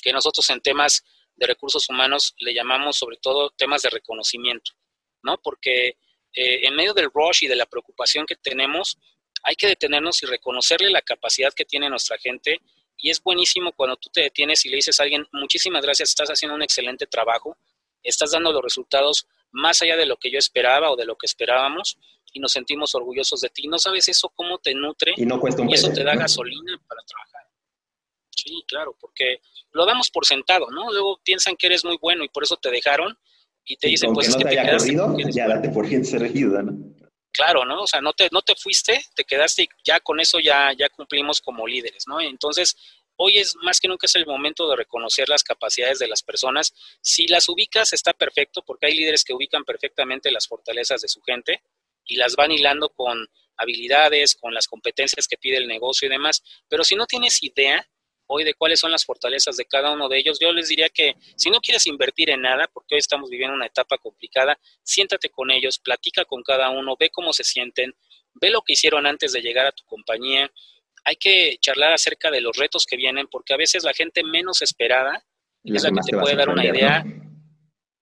que 0.01 0.13
nosotros 0.13 0.49
en 0.49 0.61
temas 0.61 1.03
de 1.35 1.47
recursos 1.47 1.89
humanos 1.89 2.33
le 2.39 2.53
llamamos 2.53 2.97
sobre 2.97 3.17
todo 3.17 3.49
temas 3.51 3.81
de 3.81 3.89
reconocimiento, 3.89 4.71
¿no? 5.23 5.37
Porque 5.41 5.97
eh, 6.33 6.67
en 6.67 6.75
medio 6.75 6.93
del 6.93 7.09
rush 7.13 7.43
y 7.43 7.47
de 7.47 7.55
la 7.55 7.65
preocupación 7.65 8.25
que 8.25 8.35
tenemos, 8.35 8.97
hay 9.43 9.55
que 9.55 9.67
detenernos 9.67 10.21
y 10.23 10.25
reconocerle 10.25 10.89
la 10.89 11.01
capacidad 11.01 11.53
que 11.53 11.65
tiene 11.65 11.89
nuestra 11.89 12.17
gente. 12.17 12.59
Y 12.97 13.09
es 13.09 13.21
buenísimo 13.21 13.73
cuando 13.73 13.95
tú 13.97 14.09
te 14.09 14.21
detienes 14.21 14.65
y 14.65 14.69
le 14.69 14.77
dices 14.77 14.99
a 14.99 15.03
alguien, 15.03 15.27
muchísimas 15.31 15.83
gracias, 15.83 16.09
estás 16.09 16.29
haciendo 16.29 16.55
un 16.55 16.63
excelente 16.63 17.05
trabajo, 17.05 17.57
estás 18.03 18.31
dando 18.31 18.51
los 18.51 18.63
resultados 18.63 19.27
más 19.51 19.81
allá 19.81 19.95
de 19.95 20.05
lo 20.05 20.17
que 20.17 20.31
yo 20.31 20.37
esperaba 20.37 20.91
o 20.91 20.95
de 20.95 21.05
lo 21.05 21.15
que 21.15 21.25
esperábamos 21.25 21.97
y 22.33 22.39
nos 22.39 22.51
sentimos 22.51 22.93
orgullosos 22.95 23.41
de 23.41 23.49
ti. 23.49 23.67
¿No 23.67 23.79
sabes 23.79 24.07
eso 24.09 24.29
cómo 24.35 24.57
te 24.57 24.73
nutre? 24.73 25.13
Y, 25.15 25.25
no 25.25 25.39
cuesta 25.39 25.61
un 25.61 25.69
y 25.69 25.73
eso 25.73 25.91
te 25.91 26.03
da 26.03 26.15
gasolina 26.15 26.77
para 26.87 27.01
trabajar. 27.03 27.44
Sí, 28.35 28.63
claro, 28.67 28.95
porque 28.99 29.39
lo 29.71 29.85
damos 29.85 30.09
por 30.11 30.25
sentado, 30.25 30.67
¿no? 30.69 30.91
Luego 30.91 31.19
piensan 31.23 31.55
que 31.55 31.67
eres 31.67 31.85
muy 31.85 31.97
bueno 32.01 32.23
y 32.23 32.29
por 32.29 32.43
eso 32.43 32.57
te 32.57 32.69
dejaron 32.69 33.17
y 33.63 33.77
te 33.77 33.87
dicen, 33.87 34.13
pues 34.13 34.29
no 34.29 34.31
es 34.31 34.37
que 34.37 34.43
te, 34.43 34.49
te 34.49 34.61
quedaste 34.61 34.97
corrido, 34.97 35.29
ya 35.29 35.47
date 35.47 35.69
por 35.69 35.87
gente 35.87 36.07
servida, 36.07 36.61
¿no? 36.61 36.73
Claro, 37.31 37.65
¿no? 37.65 37.81
O 37.81 37.87
sea, 37.87 37.99
no 38.01 38.13
te, 38.13 38.29
no 38.31 38.41
te 38.41 38.55
fuiste, 38.55 39.03
te 39.15 39.25
quedaste 39.25 39.63
y 39.63 39.69
ya 39.83 39.99
con 39.99 40.19
eso 40.19 40.39
ya, 40.39 40.71
ya 40.77 40.87
cumplimos 40.89 41.41
como 41.41 41.67
líderes, 41.67 42.05
¿no? 42.07 42.21
Entonces, 42.21 42.77
hoy 43.17 43.39
es 43.39 43.55
más 43.61 43.79
que 43.79 43.87
nunca 43.87 44.05
es 44.05 44.15
el 44.15 44.25
momento 44.25 44.69
de 44.69 44.77
reconocer 44.77 45.27
las 45.27 45.43
capacidades 45.43 45.99
de 45.99 46.07
las 46.07 46.23
personas. 46.23 46.73
Si 47.01 47.27
las 47.27 47.49
ubicas 47.49 47.91
está 47.91 48.13
perfecto 48.13 48.63
porque 48.65 48.87
hay 48.87 48.95
líderes 48.95 49.23
que 49.23 49.33
ubican 49.33 49.65
perfectamente 49.65 50.31
las 50.31 50.47
fortalezas 50.47 51.01
de 51.01 51.09
su 51.09 51.21
gente 51.21 51.61
y 52.05 52.15
las 52.15 52.35
van 52.35 52.51
hilando 52.51 52.89
con 52.89 53.27
habilidades, 53.57 54.35
con 54.35 54.53
las 54.53 54.67
competencias 54.67 55.27
que 55.27 55.37
pide 55.37 55.57
el 55.57 55.67
negocio 55.67 56.07
y 56.07 56.11
demás. 56.11 56.43
Pero 56.69 56.83
si 56.83 56.95
no 56.95 57.05
tienes 57.05 57.41
idea 57.43 57.85
hoy 58.27 58.43
de 58.43 58.53
cuáles 58.53 58.79
son 58.79 58.91
las 58.91 59.05
fortalezas 59.05 59.57
de 59.57 59.65
cada 59.65 59.91
uno 59.91 60.09
de 60.09 60.17
ellos, 60.17 60.39
yo 60.39 60.51
les 60.51 60.67
diría 60.67 60.89
que 60.89 61.15
si 61.35 61.49
no 61.49 61.59
quieres 61.59 61.85
invertir 61.87 62.29
en 62.29 62.41
nada, 62.41 62.69
porque 62.73 62.95
hoy 62.95 62.99
estamos 62.99 63.29
viviendo 63.29 63.55
una 63.55 63.67
etapa 63.67 63.97
complicada, 63.97 64.59
siéntate 64.83 65.29
con 65.29 65.51
ellos, 65.51 65.79
platica 65.79 66.25
con 66.25 66.43
cada 66.43 66.69
uno, 66.69 66.95
ve 66.99 67.09
cómo 67.09 67.33
se 67.33 67.43
sienten, 67.43 67.93
ve 68.33 68.49
lo 68.49 68.61
que 68.61 68.73
hicieron 68.73 69.05
antes 69.05 69.31
de 69.31 69.41
llegar 69.41 69.65
a 69.65 69.71
tu 69.71 69.83
compañía. 69.85 70.51
Hay 71.03 71.15
que 71.17 71.57
charlar 71.59 71.93
acerca 71.93 72.31
de 72.31 72.41
los 72.41 72.57
retos 72.57 72.85
que 72.85 72.97
vienen, 72.97 73.27
porque 73.27 73.53
a 73.53 73.57
veces 73.57 73.83
la 73.83 73.93
gente 73.93 74.23
menos 74.23 74.61
esperada 74.61 75.23
es 75.63 75.83
la 75.83 75.89
que 75.89 76.11
te 76.11 76.17
puede 76.17 76.35
dar 76.35 76.49
una 76.49 76.65
idea 76.65 77.03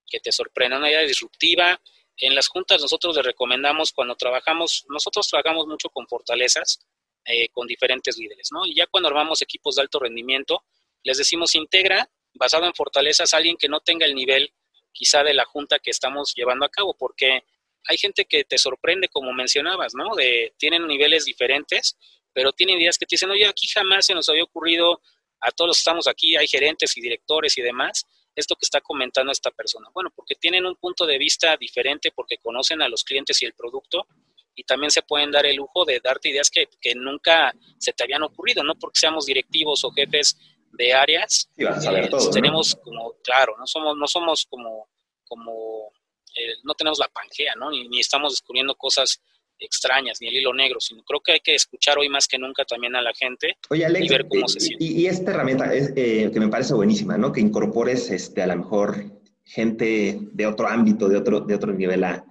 que 0.05 0.19
te 0.19 0.31
sorprenda, 0.31 0.77
una 0.77 0.89
idea 0.89 1.01
disruptiva, 1.01 1.79
en 2.17 2.35
las 2.35 2.47
juntas 2.47 2.81
nosotros 2.81 3.15
les 3.15 3.25
recomendamos 3.25 3.91
cuando 3.91 4.15
trabajamos, 4.15 4.85
nosotros 4.89 5.27
trabajamos 5.27 5.65
mucho 5.67 5.89
con 5.89 6.07
fortalezas, 6.07 6.79
eh, 7.25 7.49
con 7.49 7.67
diferentes 7.67 8.17
líderes, 8.17 8.49
¿no? 8.51 8.65
Y 8.65 8.75
ya 8.75 8.87
cuando 8.87 9.09
armamos 9.09 9.41
equipos 9.41 9.75
de 9.75 9.81
alto 9.81 9.99
rendimiento, 9.99 10.63
les 11.03 11.17
decimos 11.17 11.55
integra, 11.55 12.09
basado 12.33 12.65
en 12.65 12.73
fortalezas, 12.73 13.33
a 13.33 13.37
alguien 13.37 13.57
que 13.57 13.69
no 13.69 13.79
tenga 13.79 14.05
el 14.05 14.15
nivel 14.15 14.53
quizá 14.91 15.23
de 15.23 15.33
la 15.33 15.45
junta 15.45 15.79
que 15.79 15.91
estamos 15.91 16.33
llevando 16.35 16.65
a 16.65 16.69
cabo, 16.69 16.95
porque 16.97 17.43
hay 17.85 17.97
gente 17.97 18.25
que 18.25 18.43
te 18.43 18.57
sorprende, 18.57 19.09
como 19.09 19.33
mencionabas, 19.33 19.93
¿no? 19.95 20.15
De, 20.15 20.53
tienen 20.57 20.87
niveles 20.87 21.25
diferentes, 21.25 21.97
pero 22.31 22.51
tienen 22.53 22.79
ideas 22.79 22.97
que 22.97 23.05
te 23.05 23.15
dicen, 23.15 23.29
oye, 23.29 23.45
aquí 23.47 23.67
jamás 23.67 24.05
se 24.05 24.13
nos 24.13 24.29
había 24.29 24.43
ocurrido, 24.43 25.01
a 25.41 25.51
todos 25.51 25.69
los 25.69 25.77
que 25.77 25.81
estamos 25.81 26.07
aquí, 26.07 26.37
hay 26.37 26.47
gerentes 26.47 26.95
y 26.97 27.01
directores 27.01 27.57
y 27.57 27.61
demás, 27.61 28.05
esto 28.35 28.55
que 28.55 28.65
está 28.65 28.81
comentando 28.81 29.31
esta 29.31 29.51
persona? 29.51 29.89
Bueno, 29.93 30.11
porque 30.15 30.35
tienen 30.35 30.65
un 30.65 30.75
punto 30.75 31.05
de 31.05 31.17
vista 31.17 31.55
diferente, 31.57 32.11
porque 32.11 32.37
conocen 32.37 32.81
a 32.81 32.89
los 32.89 33.03
clientes 33.03 33.41
y 33.41 33.45
el 33.45 33.53
producto 33.53 34.07
y 34.55 34.63
también 34.63 34.91
se 34.91 35.01
pueden 35.01 35.31
dar 35.31 35.45
el 35.45 35.55
lujo 35.55 35.85
de 35.85 35.99
darte 36.03 36.29
ideas 36.29 36.49
que, 36.49 36.67
nunca 36.95 37.53
se 37.77 37.93
te 37.93 38.03
habían 38.03 38.23
ocurrido, 38.23 38.63
no 38.63 38.75
porque 38.75 38.99
seamos 38.99 39.25
directivos 39.25 39.83
o 39.83 39.91
jefes 39.91 40.37
de 40.71 40.93
áreas. 40.93 41.49
Sí, 41.55 41.63
vas 41.63 41.77
a 41.77 41.81
saber 41.81 42.05
eh, 42.05 42.09
todo, 42.09 42.29
tenemos 42.29 42.75
como, 42.75 43.13
claro, 43.23 43.55
no 43.57 43.65
somos, 43.67 43.97
no 43.97 44.07
somos 44.07 44.45
como, 44.49 44.89
como 45.25 45.91
eh, 46.35 46.53
no 46.63 46.73
tenemos 46.73 46.99
la 46.99 47.07
pangea, 47.07 47.55
¿no? 47.55 47.71
Ni, 47.71 47.87
ni, 47.87 47.99
estamos 47.99 48.33
descubriendo 48.33 48.75
cosas 48.75 49.21
extrañas, 49.59 50.17
ni 50.19 50.27
el 50.27 50.35
hilo 50.35 50.53
negro, 50.53 50.79
sino 50.79 51.03
creo 51.03 51.21
que 51.21 51.33
hay 51.33 51.39
que 51.39 51.55
escuchar 51.55 51.97
hoy 51.97 52.09
más 52.09 52.27
que 52.27 52.37
nunca 52.37 52.65
también 52.65 52.95
a 52.95 53.01
la 53.01 53.13
gente 53.13 53.57
y 53.71 54.07
ver 54.09 54.27
cómo 54.27 54.47
se 54.47 54.59
siente. 54.59 54.83
Y, 54.83 55.05
esta 55.05 55.31
herramienta 55.31 55.73
es, 55.73 55.93
eh, 55.95 56.29
que 56.31 56.39
me 56.39 56.49
parece 56.49 56.73
buenísima, 56.73 57.17
¿no? 57.17 57.31
Que 57.31 57.41
incorpores 57.41 58.09
este, 58.09 58.41
a 58.41 58.47
lo 58.47 58.57
mejor 58.57 59.05
gente 59.45 60.19
de 60.21 60.45
otro 60.47 60.67
ámbito, 60.67 61.07
de 61.07 61.17
otro, 61.17 61.41
de 61.41 61.55
otro 61.55 61.73
nivel 61.73 62.03
a, 62.03 62.25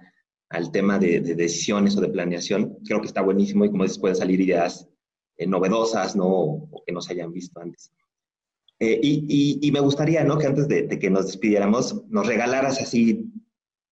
al 0.53 0.71
tema 0.71 0.99
de, 0.99 1.19
decisiones 1.19 1.97
o 1.97 2.01
de 2.01 2.09
planeación, 2.09 2.77
creo 2.85 3.01
que 3.01 3.07
está 3.07 3.21
buenísimo 3.21 3.65
y 3.65 3.71
como 3.71 3.83
dices, 3.83 3.97
pueden 3.97 4.15
salir 4.15 4.39
ideas 4.39 4.87
eh, 5.37 5.47
novedosas, 5.47 6.15
¿no? 6.15 6.27
O, 6.27 6.83
que 6.85 6.93
no 6.93 7.01
se 7.01 7.13
hayan 7.13 7.33
visto 7.33 7.59
antes. 7.59 7.91
Eh, 8.79 8.99
y, 9.01 9.59
y, 9.61 9.71
me 9.71 9.79
gustaría, 9.79 10.23
¿no? 10.23 10.37
Que 10.37 10.45
antes 10.45 10.67
de, 10.67 10.83
de, 10.83 10.99
que 10.99 11.09
nos 11.09 11.25
despidiéramos, 11.25 12.05
nos 12.07 12.27
regalaras 12.27 12.79
así 12.79 13.31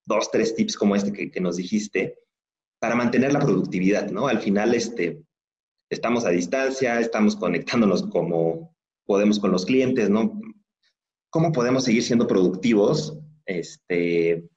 dos, 0.06 0.30
tres 0.30 0.54
tips 0.56 0.78
como 0.78 0.95
este 0.95 1.12
que, 1.12 1.32
que 1.32 1.41
nos 1.41 1.58
dijiste, 1.58 2.19
para 2.80 2.95
mantener 2.95 3.34
la 3.34 3.39
productividad, 3.39 4.12
¿no? 4.12 4.28
Al 4.28 4.39
final, 4.39 4.76
este, 4.76 5.24
estamos 5.89 6.26
a 6.26 6.30
distancia, 6.30 7.00
estamos 7.00 7.36
conectándonos 7.36 8.04
como 8.04 8.76
podemos 9.06 9.39
con 9.39 9.52
los 9.52 9.65
clientes, 9.65 10.12
¿no? 10.12 10.39
¿Cómo 11.32 11.52
podemos 11.52 11.86
seguir 11.86 12.04
siendo 12.04 12.28
productivos 12.28 13.17
este, 13.45 14.47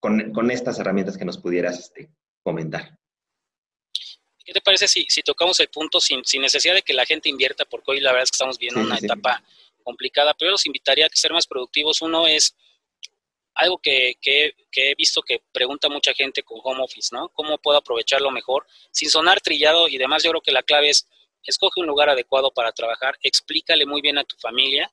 con, 0.00 0.50
estas 0.50 0.78
herramientas 0.78 1.16
que 1.16 1.24
nos 1.24 1.38
pudieras 1.38 1.78
este, 1.78 2.10
comentar? 2.42 2.98
¿Qué 4.44 4.52
te 4.52 4.60
parece 4.60 4.86
si, 4.86 5.06
si 5.08 5.22
tocamos 5.22 5.58
el 5.60 5.68
punto 5.68 6.00
sin, 6.00 6.24
sin, 6.24 6.42
necesidad 6.42 6.74
de 6.74 6.82
que 6.82 6.94
la 6.94 7.04
gente 7.04 7.28
invierta? 7.28 7.64
Porque 7.64 7.92
hoy 7.92 8.00
la 8.00 8.12
verdad 8.12 8.24
es 8.24 8.30
que 8.30 8.36
estamos 8.36 8.58
viendo 8.58 8.80
una 8.80 8.98
etapa 8.98 9.42
complicada, 9.82 10.34
pero 10.34 10.48
yo 10.48 10.52
los 10.52 10.66
invitaría 10.66 11.06
a 11.06 11.08
que 11.08 11.16
ser 11.16 11.32
más 11.32 11.46
productivos. 11.46 12.00
Uno 12.00 12.26
es 12.26 12.54
algo 13.54 13.78
que, 13.78 14.14
que, 14.20 14.54
he 14.72 14.94
visto 14.94 15.22
que 15.22 15.42
pregunta 15.50 15.88
mucha 15.88 16.12
gente 16.12 16.42
con 16.42 16.60
home 16.62 16.82
office, 16.82 17.14
¿no? 17.14 17.30
¿Cómo 17.30 17.58
puedo 17.58 17.78
aprovecharlo 17.78 18.30
mejor? 18.30 18.66
Sin 18.92 19.10
sonar 19.10 19.40
trillado 19.40 19.88
y 19.88 19.96
demás, 19.96 20.22
yo 20.22 20.30
creo 20.30 20.42
que 20.42 20.52
la 20.52 20.62
clave 20.62 20.90
es, 20.90 21.08
escoge 21.42 21.80
un 21.80 21.86
lugar 21.86 22.08
adecuado 22.10 22.52
para 22.52 22.72
trabajar, 22.72 23.16
explícale 23.22 23.86
muy 23.86 24.02
bien 24.02 24.18
a 24.18 24.24
tu 24.24 24.36
familia 24.36 24.92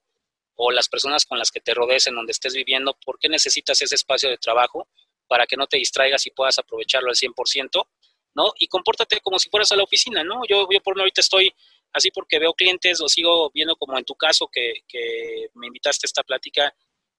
o 0.56 0.72
las 0.72 0.88
personas 0.90 1.26
con 1.26 1.40
las 1.40 1.52
que 1.52 1.60
te 1.60 1.74
rodees 1.74 2.08
en 2.08 2.16
donde 2.16 2.32
estés 2.32 2.54
viviendo 2.54 2.98
por 3.06 3.20
qué 3.20 3.30
necesitas 3.30 3.82
ese 3.82 3.96
espacio 3.96 4.30
de 4.30 4.38
trabajo 4.38 4.88
para 5.28 5.46
que 5.46 5.58
no 5.58 5.68
te 5.68 5.78
distraigas 5.78 6.26
y 6.28 6.32
puedas 6.32 6.60
aprovecharlo 6.60 7.10
al 7.10 7.16
100%, 7.16 7.88
¿no? 8.36 8.54
Y 8.60 8.68
compórtate 8.68 9.20
como 9.22 9.40
si 9.40 9.50
fueras 9.50 9.72
a 9.72 9.76
la 9.76 9.84
oficina, 9.84 10.24
¿no? 10.24 10.42
Yo, 10.48 10.68
yo 10.70 10.82
por 10.82 11.00
ahorita 11.00 11.22
estoy 11.22 11.54
así 11.92 12.12
porque 12.12 12.40
veo 12.40 12.54
clientes, 12.54 13.02
o 13.02 13.08
sigo 13.08 13.52
viendo 13.54 13.76
como 13.76 13.98
en 13.98 14.04
tu 14.04 14.16
caso 14.16 14.50
que, 14.52 14.82
que 14.88 15.48
me 15.54 15.68
invitaste 15.68 16.06
a 16.06 16.08
esta 16.08 16.24
plática, 16.24 16.74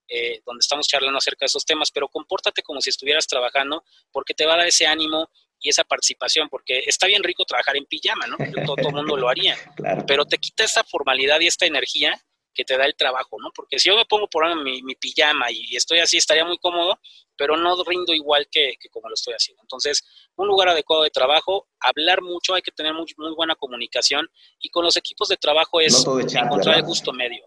eh, 0.07 0.41
donde 0.45 0.59
estamos 0.59 0.87
charlando 0.87 1.17
acerca 1.17 1.41
de 1.41 1.47
esos 1.47 1.65
temas, 1.65 1.89
pero 1.91 2.07
compórtate 2.09 2.61
como 2.61 2.79
si 2.79 2.89
estuvieras 2.89 3.25
trabajando, 3.25 3.83
porque 4.11 4.33
te 4.33 4.45
va 4.45 4.53
a 4.53 4.57
dar 4.57 4.67
ese 4.67 4.85
ánimo 4.85 5.29
y 5.59 5.69
esa 5.69 5.83
participación, 5.83 6.47
porque 6.49 6.83
está 6.85 7.07
bien 7.07 7.23
rico 7.23 7.43
trabajar 7.43 7.75
en 7.75 7.85
pijama, 7.85 8.27
¿no? 8.27 8.37
Todo, 8.65 8.75
el 8.89 8.93
mundo 8.93 9.17
lo 9.17 9.29
haría, 9.29 9.57
pero 10.07 10.25
te 10.25 10.37
quita 10.37 10.63
esa 10.63 10.83
formalidad 10.83 11.39
y 11.39 11.47
esta 11.47 11.65
energía 11.65 12.21
que 12.55 12.63
te 12.63 12.77
da 12.77 12.85
el 12.85 12.95
trabajo, 12.95 13.37
¿no? 13.39 13.51
Porque 13.53 13.77
si 13.77 13.89
yo 13.89 13.95
me 13.95 14.05
pongo 14.05 14.27
por 14.27 14.43
mi, 14.63 14.81
mi 14.81 14.95
pijama 14.95 15.51
y 15.51 15.75
estoy 15.75 15.99
así, 15.99 16.17
estaría 16.17 16.45
muy 16.45 16.57
cómodo, 16.57 16.99
pero 17.35 17.57
no 17.57 17.75
rindo 17.83 18.13
igual 18.13 18.47
que, 18.49 18.77
como 18.89 19.09
lo 19.09 19.13
estoy 19.13 19.33
haciendo. 19.33 19.61
Entonces, 19.61 20.03
un 20.35 20.47
lugar 20.47 20.69
adecuado 20.69 21.03
de 21.03 21.11
trabajo, 21.11 21.67
hablar 21.79 22.21
mucho, 22.21 22.55
hay 22.55 22.63
que 22.63 22.71
tener 22.71 22.93
muy, 22.93 23.05
muy 23.17 23.35
buena 23.35 23.55
comunicación 23.55 24.27
y 24.59 24.69
con 24.69 24.83
los 24.83 24.97
equipos 24.97 25.27
de 25.27 25.37
trabajo 25.37 25.79
es 25.81 26.03
encontrar 26.07 26.77
el 26.77 26.83
gusto 26.83 27.13
medio 27.13 27.45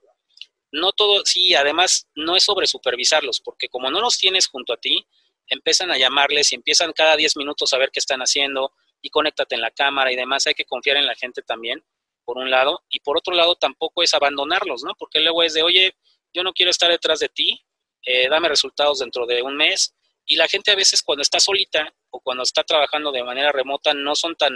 no 0.72 0.92
todo, 0.92 1.22
sí, 1.24 1.54
además 1.54 2.08
no 2.14 2.36
es 2.36 2.44
sobre 2.44 2.66
supervisarlos, 2.66 3.40
porque 3.40 3.68
como 3.68 3.90
no 3.90 4.00
los 4.00 4.18
tienes 4.18 4.46
junto 4.46 4.72
a 4.72 4.76
ti, 4.76 5.06
empiezan 5.48 5.90
a 5.90 5.98
llamarles 5.98 6.52
y 6.52 6.56
empiezan 6.56 6.92
cada 6.92 7.16
10 7.16 7.36
minutos 7.36 7.72
a 7.72 7.78
ver 7.78 7.90
qué 7.90 8.00
están 8.00 8.20
haciendo 8.20 8.72
y 9.00 9.10
conéctate 9.10 9.54
en 9.54 9.62
la 9.62 9.70
cámara 9.70 10.12
y 10.12 10.16
demás. 10.16 10.46
Hay 10.46 10.54
que 10.54 10.64
confiar 10.64 10.98
en 10.98 11.06
la 11.06 11.14
gente 11.14 11.42
también, 11.42 11.82
por 12.28 12.36
un 12.36 12.50
lado, 12.50 12.84
y 12.90 13.00
por 13.00 13.16
otro 13.16 13.34
lado 13.34 13.54
tampoco 13.54 14.02
es 14.02 14.12
abandonarlos, 14.12 14.84
¿no? 14.84 14.92
Porque 14.98 15.18
luego 15.18 15.42
es 15.42 15.54
de, 15.54 15.62
oye, 15.62 15.96
yo 16.34 16.42
no 16.42 16.52
quiero 16.52 16.70
estar 16.70 16.90
detrás 16.90 17.20
de 17.20 17.30
ti, 17.30 17.58
eh, 18.02 18.28
dame 18.28 18.50
resultados 18.50 18.98
dentro 18.98 19.24
de 19.24 19.40
un 19.40 19.56
mes. 19.56 19.94
Y 20.26 20.36
la 20.36 20.46
gente 20.46 20.70
a 20.70 20.74
veces 20.76 21.02
cuando 21.02 21.22
está 21.22 21.40
solita 21.40 21.90
o 22.10 22.20
cuando 22.20 22.42
está 22.42 22.64
trabajando 22.64 23.12
de 23.12 23.24
manera 23.24 23.50
remota 23.50 23.94
no 23.94 24.14
son 24.14 24.36
tan, 24.36 24.52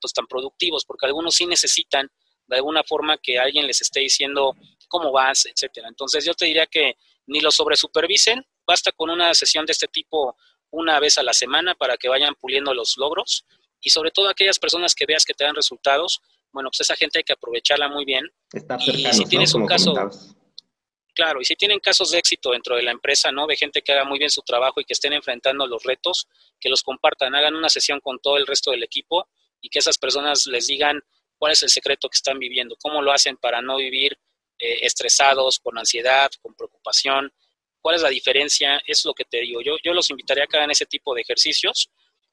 pues, 0.00 0.12
tan 0.12 0.28
productivos, 0.28 0.84
porque 0.84 1.06
algunos 1.06 1.34
sí 1.34 1.44
necesitan 1.44 2.08
de 2.46 2.54
alguna 2.54 2.84
forma 2.84 3.18
que 3.18 3.36
alguien 3.36 3.66
les 3.66 3.80
esté 3.80 3.98
diciendo, 3.98 4.54
cómo 4.86 5.10
vas, 5.10 5.46
etcétera. 5.46 5.88
Entonces 5.88 6.24
yo 6.24 6.34
te 6.34 6.44
diría 6.44 6.66
que 6.66 6.96
ni 7.26 7.40
lo 7.40 7.50
sobresupervisen, 7.50 8.46
basta 8.64 8.92
con 8.92 9.10
una 9.10 9.34
sesión 9.34 9.66
de 9.66 9.72
este 9.72 9.88
tipo 9.88 10.36
una 10.70 11.00
vez 11.00 11.18
a 11.18 11.24
la 11.24 11.32
semana 11.32 11.74
para 11.74 11.96
que 11.96 12.08
vayan 12.08 12.36
puliendo 12.36 12.72
los 12.74 12.96
logros 12.96 13.44
y 13.80 13.90
sobre 13.90 14.12
todo 14.12 14.28
aquellas 14.28 14.60
personas 14.60 14.94
que 14.94 15.04
veas 15.04 15.24
que 15.24 15.34
te 15.34 15.42
dan 15.42 15.56
resultados, 15.56 16.20
bueno, 16.56 16.70
pues 16.70 16.80
esa 16.80 16.96
gente 16.96 17.18
hay 17.18 17.22
que 17.22 17.34
aprovecharla 17.34 17.86
muy 17.86 18.06
bien. 18.06 18.24
y 18.86 19.12
si 19.12 19.24
tienes 19.26 19.52
un 19.52 19.66
caso, 19.66 19.92
claro, 21.14 21.38
y 21.38 21.44
si 21.44 21.54
tienen 21.54 21.78
casos 21.80 22.12
de 22.12 22.18
éxito 22.18 22.52
dentro 22.52 22.76
de 22.76 22.82
la 22.82 22.92
empresa, 22.92 23.30
¿no? 23.30 23.46
De 23.46 23.56
gente 23.56 23.82
que 23.82 23.92
haga 23.92 24.04
muy 24.04 24.18
bien 24.18 24.30
su 24.30 24.40
trabajo 24.40 24.80
y 24.80 24.84
que 24.86 24.94
estén 24.94 25.12
enfrentando 25.12 25.66
los 25.66 25.82
retos, 25.84 26.28
que 26.58 26.70
los 26.70 26.82
compartan, 26.82 27.34
hagan 27.34 27.54
una 27.54 27.68
sesión 27.68 28.00
con 28.00 28.20
todo 28.20 28.38
el 28.38 28.46
resto 28.46 28.70
del 28.70 28.82
equipo 28.82 29.28
y 29.60 29.68
que 29.68 29.80
esas 29.80 29.98
personas 29.98 30.46
les 30.46 30.66
digan 30.66 30.98
cuál 31.36 31.52
es 31.52 31.62
el 31.62 31.68
secreto 31.68 32.08
que 32.08 32.16
están 32.16 32.38
viviendo, 32.38 32.74
cómo 32.80 33.02
lo 33.02 33.12
hacen 33.12 33.36
para 33.36 33.60
no 33.60 33.76
vivir 33.76 34.18
eh, 34.58 34.78
estresados, 34.80 35.58
con 35.58 35.76
ansiedad, 35.76 36.30
con 36.40 36.54
preocupación. 36.54 37.30
¿Cuál 37.82 37.96
es 37.96 38.02
la 38.02 38.08
diferencia? 38.08 38.80
Es 38.86 39.04
lo 39.04 39.12
que 39.12 39.26
te 39.26 39.42
digo. 39.42 39.60
Yo, 39.60 39.76
yo 39.84 39.92
los 39.92 40.08
invitaría 40.08 40.44
a 40.44 40.46
que 40.46 40.56
hagan 40.56 40.70
ese 40.70 40.86
tipo 40.86 41.14
de 41.14 41.20
ejercicios 41.20 41.90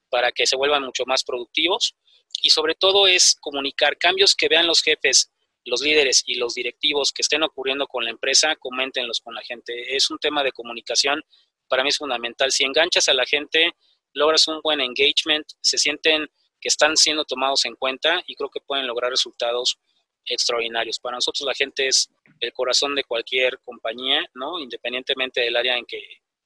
para 0.09 0.31
que 0.31 0.47
se 0.47 0.55
vuelvan 0.55 0.83
mucho 0.83 1.03
más 1.05 1.25
productivos 1.25 1.97
y 2.43 2.49
sobre 2.49 2.75
todo 2.75 3.07
es 3.07 3.37
comunicar 3.39 3.97
cambios 3.97 4.35
que 4.35 4.49
vean 4.49 4.67
los 4.67 4.81
jefes, 4.81 5.31
los 5.63 5.81
líderes 5.81 6.23
y 6.27 6.35
los 6.35 6.53
directivos 6.53 7.13
que 7.13 7.21
estén 7.21 7.41
ocurriendo 7.41 7.87
con 7.87 8.03
la 8.03 8.11
empresa, 8.11 8.55
coméntenlos 8.57 9.21
con 9.21 9.33
la 9.33 9.41
gente. 9.41 9.95
Es 9.95 10.11
un 10.11 10.19
tema 10.19 10.43
de 10.43 10.51
comunicación, 10.51 11.23
para 11.69 11.83
mí 11.83 11.89
es 11.89 11.97
fundamental. 11.97 12.51
Si 12.51 12.65
enganchas 12.65 13.07
a 13.07 13.13
la 13.13 13.25
gente, 13.25 13.71
logras 14.13 14.45
un 14.49 14.59
buen 14.61 14.81
engagement, 14.81 15.47
se 15.61 15.77
sienten 15.77 16.27
que 16.59 16.67
están 16.67 16.97
siendo 16.97 17.23
tomados 17.23 17.63
en 17.63 17.75
cuenta 17.75 18.21
y 18.27 18.35
creo 18.35 18.49
que 18.49 18.59
pueden 18.59 18.87
lograr 18.87 19.09
resultados 19.09 19.77
extraordinarios. 20.25 20.99
Para 20.99 21.15
nosotros 21.15 21.47
la 21.47 21.53
gente 21.53 21.87
es 21.87 22.09
el 22.41 22.51
corazón 22.51 22.93
de 22.93 23.05
cualquier 23.05 23.57
compañía, 23.59 24.25
¿no? 24.33 24.59
Independientemente 24.59 25.39
del 25.39 25.55
área 25.55 25.77
en 25.77 25.85
que 25.85 26.01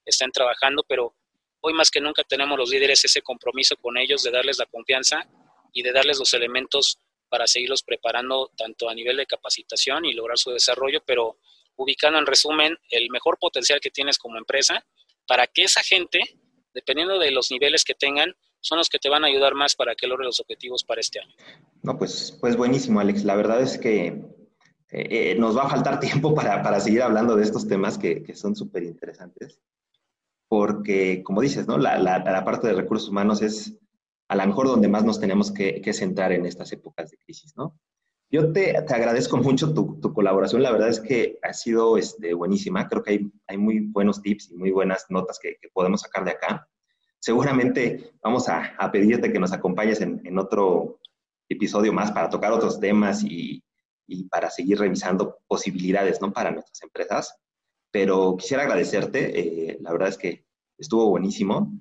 estén 0.06 0.32
trabajando, 0.32 0.86
pero 0.88 1.16
hoy 1.62 1.74
más 1.74 1.90
que 1.90 2.02
nunca 2.02 2.24
tenemos 2.24 2.56
los 2.56 2.70
líderes 2.70 3.04
ese 3.04 3.24
compromiso 3.24 3.76
con 3.78 3.98
ellos 3.98 4.22
de 4.22 4.30
darles 4.30 4.60
la 4.60 4.68
confianza 4.68 5.28
y 5.74 5.84
de 5.84 5.92
darles 5.92 6.20
los 6.20 6.34
elementos 6.34 7.00
para 7.30 7.48
seguirlos 7.48 7.84
preparando 7.84 8.52
tanto 8.56 8.90
a 8.90 8.96
nivel 8.96 9.18
de 9.18 9.26
capacitación 9.26 10.06
y 10.06 10.14
lograr 10.14 10.38
su 10.38 10.52
desarrollo, 10.52 11.02
pero 11.06 11.38
ubicando 11.76 12.20
en 12.20 12.26
resumen 12.26 12.78
el 12.90 13.10
mejor 13.10 13.38
potencial 13.40 13.80
que 13.80 13.92
tienes 13.92 14.18
como 14.18 14.38
empresa 14.38 14.86
para 15.28 15.46
que 15.48 15.64
esa 15.64 15.84
gente, 15.84 16.22
dependiendo 16.74 17.20
de 17.20 17.32
los 17.32 17.52
niveles 17.52 17.84
que 17.84 17.94
tengan, 17.94 18.34
son 18.62 18.78
los 18.78 18.90
que 18.90 19.00
te 19.00 19.10
van 19.10 19.24
a 19.24 19.28
ayudar 19.28 19.54
más 19.54 19.76
para 19.76 19.96
que 19.96 20.08
logres 20.08 20.26
los 20.26 20.40
objetivos 20.40 20.84
para 20.84 21.02
este 21.02 21.20
año. 21.20 21.36
No, 21.84 21.98
pues, 21.98 22.38
pues 22.42 22.56
buenísimo, 22.56 23.00
Alex. 23.00 23.24
La 23.24 23.36
verdad 23.36 23.62
es 23.62 23.78
que 23.78 24.08
eh, 24.90 25.32
eh, 25.32 25.36
nos 25.38 25.56
va 25.58 25.64
a 25.64 25.70
faltar 25.70 26.00
tiempo 26.02 26.34
para, 26.34 26.64
para, 26.64 26.80
seguir 26.80 27.02
hablando 27.02 27.36
de 27.36 27.44
estos 27.44 27.68
temas 27.68 27.98
que, 27.98 28.24
que 28.24 28.36
son 28.36 28.56
súper 28.56 28.84
interesantes, 28.84 29.62
porque, 30.48 31.24
como 31.24 31.42
dices, 31.42 31.68
¿no? 31.68 31.78
La, 31.78 31.98
la, 31.98 32.20
la, 32.20 32.46
parte 32.46 32.68
de 32.68 32.74
recursos 32.74 33.10
humanos 33.10 33.42
es 33.42 33.78
a 34.28 34.36
lo 34.36 34.46
mejor 34.46 34.68
donde 34.68 34.88
más 34.88 35.04
nos 35.06 35.20
tenemos 35.20 35.52
que, 35.52 35.82
que 35.82 35.94
centrar 35.94 36.32
en 36.32 36.46
estas 36.46 36.72
épocas 36.72 37.12
de 37.12 37.18
crisis, 37.18 37.56
¿no? 37.56 37.80
Yo 38.30 38.52
te, 38.52 38.74
te 38.74 38.94
agradezco 38.94 39.38
mucho 39.38 39.74
tu, 39.74 40.00
tu, 40.02 40.13
colaboración, 40.13 40.62
la 40.62 40.72
verdad 40.72 40.90
es 40.90 41.00
que 41.00 41.40
ha 41.42 41.54
sido 41.54 41.98
este, 41.98 42.34
buenísima, 42.34 42.88
creo 42.88 43.04
que 43.04 43.12
hay, 43.12 43.32
hay 43.48 43.58
muy 43.58 43.80
buenos 43.80 44.22
tips 44.22 44.52
y 44.52 44.58
muy 44.58 44.72
buenas 44.72 45.06
notas 45.10 45.40
que, 45.42 45.58
que 45.62 45.70
podemos 45.70 46.02
sacar 46.02 46.26
de 46.26 46.32
acá. 46.32 46.68
Seguramente 47.20 48.12
vamos 48.22 48.48
a, 48.50 48.76
a 48.78 48.92
pedirte 48.92 49.32
que 49.32 49.40
nos 49.40 49.54
acompañes 49.54 50.02
en, 50.02 50.22
en, 50.24 50.38
otro 50.38 51.00
episodio 51.50 51.92
más 51.92 52.12
para 52.12 52.30
tocar 52.30 52.52
otros 52.52 52.80
temas 52.80 53.24
y, 53.24 53.63
y, 54.06 54.26
para 54.26 54.50
seguir 54.50 54.78
revisando 54.78 55.40
posibilidades 55.48 56.22
¿no? 56.22 56.32
para 56.32 56.52
nuestras 56.52 56.84
empresas. 56.84 57.36
Pero 57.92 58.36
quisiera 58.38 58.63
agradecerte, 58.63 59.40
eh, 59.72 59.78
la 59.82 59.92
verdad 59.92 60.10
es 60.10 60.18
que 60.18 60.46
estuvo 60.78 61.10
buenísimo 61.10 61.74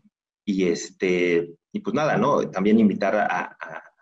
y, 0.45 0.69
este, 0.69 1.57
y 1.77 1.81
pues 1.81 1.93
nada, 1.95 2.17
¿no? 2.17 2.51
También 2.51 2.81
invitar 2.81 3.15
a, 3.15 3.57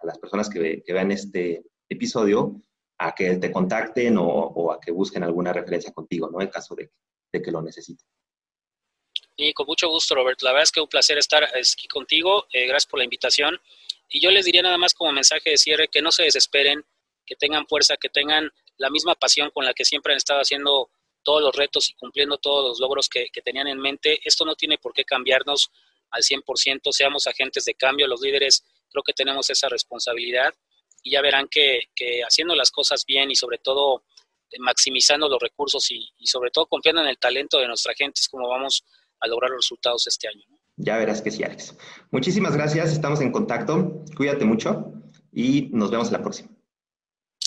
las 0.04 0.18
personas 0.18 0.48
que, 0.48 0.82
que 0.84 0.92
vean 0.92 1.10
este 1.10 1.64
episodio 1.88 2.60
a 2.98 3.14
que 3.14 3.37
te 3.37 3.50
contacten 3.50 4.16
o, 4.18 4.70
a 4.70 4.80
que 4.80 4.92
busquen 4.92 5.24
alguna 5.24 5.52
referencia 5.52 5.92
contigo, 5.92 6.30
¿no? 6.30 6.40
En 6.40 6.48
caso 6.48 6.76
de, 6.76 6.90
que 7.32 7.50
lo 7.50 7.60
necesiten. 7.60 8.06
Y 9.37 9.52
con 9.52 9.66
mucho 9.66 9.88
gusto, 9.88 10.14
Robert. 10.14 10.40
La 10.42 10.52
verdad 10.52 10.62
es 10.62 10.70
que 10.70 10.80
un 10.80 10.87
placer 10.87 11.18
estar 11.18 11.42
aquí 11.42 11.88
contigo. 11.88 12.46
Eh, 12.52 12.68
gracias 12.68 12.87
por 12.88 12.98
la 12.98 13.04
invitación. 13.04 13.58
Y 14.08 14.20
yo 14.20 14.30
les 14.30 14.44
diría 14.44 14.62
nada 14.62 14.78
más 14.78 14.94
como 14.94 15.10
mensaje 15.10 15.50
de 15.50 15.56
cierre 15.56 15.88
que 15.88 16.00
no 16.00 16.12
se 16.12 16.22
desesperen, 16.22 16.84
que 17.26 17.34
tengan 17.34 17.66
fuerza, 17.66 17.96
que 17.96 18.08
tengan 18.08 18.52
la 18.76 18.90
misma 18.90 19.16
pasión 19.16 19.50
con 19.50 19.64
la 19.64 19.74
que 19.74 19.84
siempre 19.84 20.12
han 20.12 20.18
estado 20.18 20.40
haciendo 20.40 20.90
todos 21.24 21.42
los 21.42 21.56
retos 21.56 21.90
y 21.90 21.94
cumpliendo 21.94 22.38
todos 22.38 22.68
los 22.68 22.78
logros 22.78 23.08
que 23.08 23.28
tenían 23.44 23.66
en 23.66 23.80
mente. 23.80 24.20
Esto 24.22 24.44
no 24.44 24.54
tiene 24.54 24.78
por 24.78 24.92
qué 24.92 25.04
cambiarnos 25.04 25.72
al 26.14 26.22
100%, 26.22 26.92
seamos 26.92 27.27
agentes 27.27 27.64
de 27.64 27.74
cambio, 27.74 28.07
los 28.07 28.20
líderes 28.20 28.64
creo 28.88 29.03
que 29.03 29.12
tenemos 29.12 29.50
esa 29.50 29.68
responsabilidad 29.68 30.55
y 31.03 31.11
ya 31.11 31.20
verán 31.20 31.48
que, 31.50 31.90
que 31.94 32.22
haciendo 32.22 32.55
las 32.55 32.70
cosas 32.70 33.05
bien 33.05 33.31
y 33.31 33.35
sobre 33.35 33.59
todo 33.59 34.05
eh, 34.50 34.57
maximizando 34.61 35.29
los 35.29 35.42
recursos 35.42 35.90
y, 35.90 36.09
y, 36.18 36.27
sobre 36.27 36.50
todo 36.50 36.66
confiando 36.66 37.03
en 37.03 37.09
el 37.09 37.18
talento 37.18 37.59
de 37.59 37.66
nuestra 37.66 37.94
gente 37.94 38.20
es 38.20 38.29
como 38.29 38.48
vamos 38.48 38.85
a 39.20 39.27
lograr 39.27 39.50
los 39.50 39.59
resultados 39.59 40.07
este 40.07 40.29
año. 40.29 40.44
Ya 40.77 40.96
verás 40.96 41.20
que 41.22 41.31
sí, 41.31 41.42
Alex. 41.42 41.77
Muchísimas 42.11 42.55
gracias, 42.57 42.92
estamos 42.92 43.20
en 43.20 43.33
contacto, 43.33 44.05
cuídate 44.16 44.44
mucho 44.44 44.92
y 45.33 45.68
nos 45.72 45.90
vemos 45.90 46.12
la 46.12 46.22
próxima. 46.22 46.50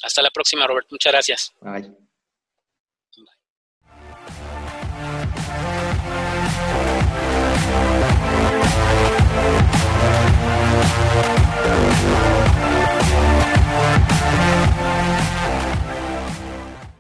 Hasta 0.04 0.22
la 0.22 0.30
próxima, 0.30 0.68
Robert. 0.68 0.88
Muchas 0.92 1.12
gracias. 1.14 1.54
Bye. 1.62 2.07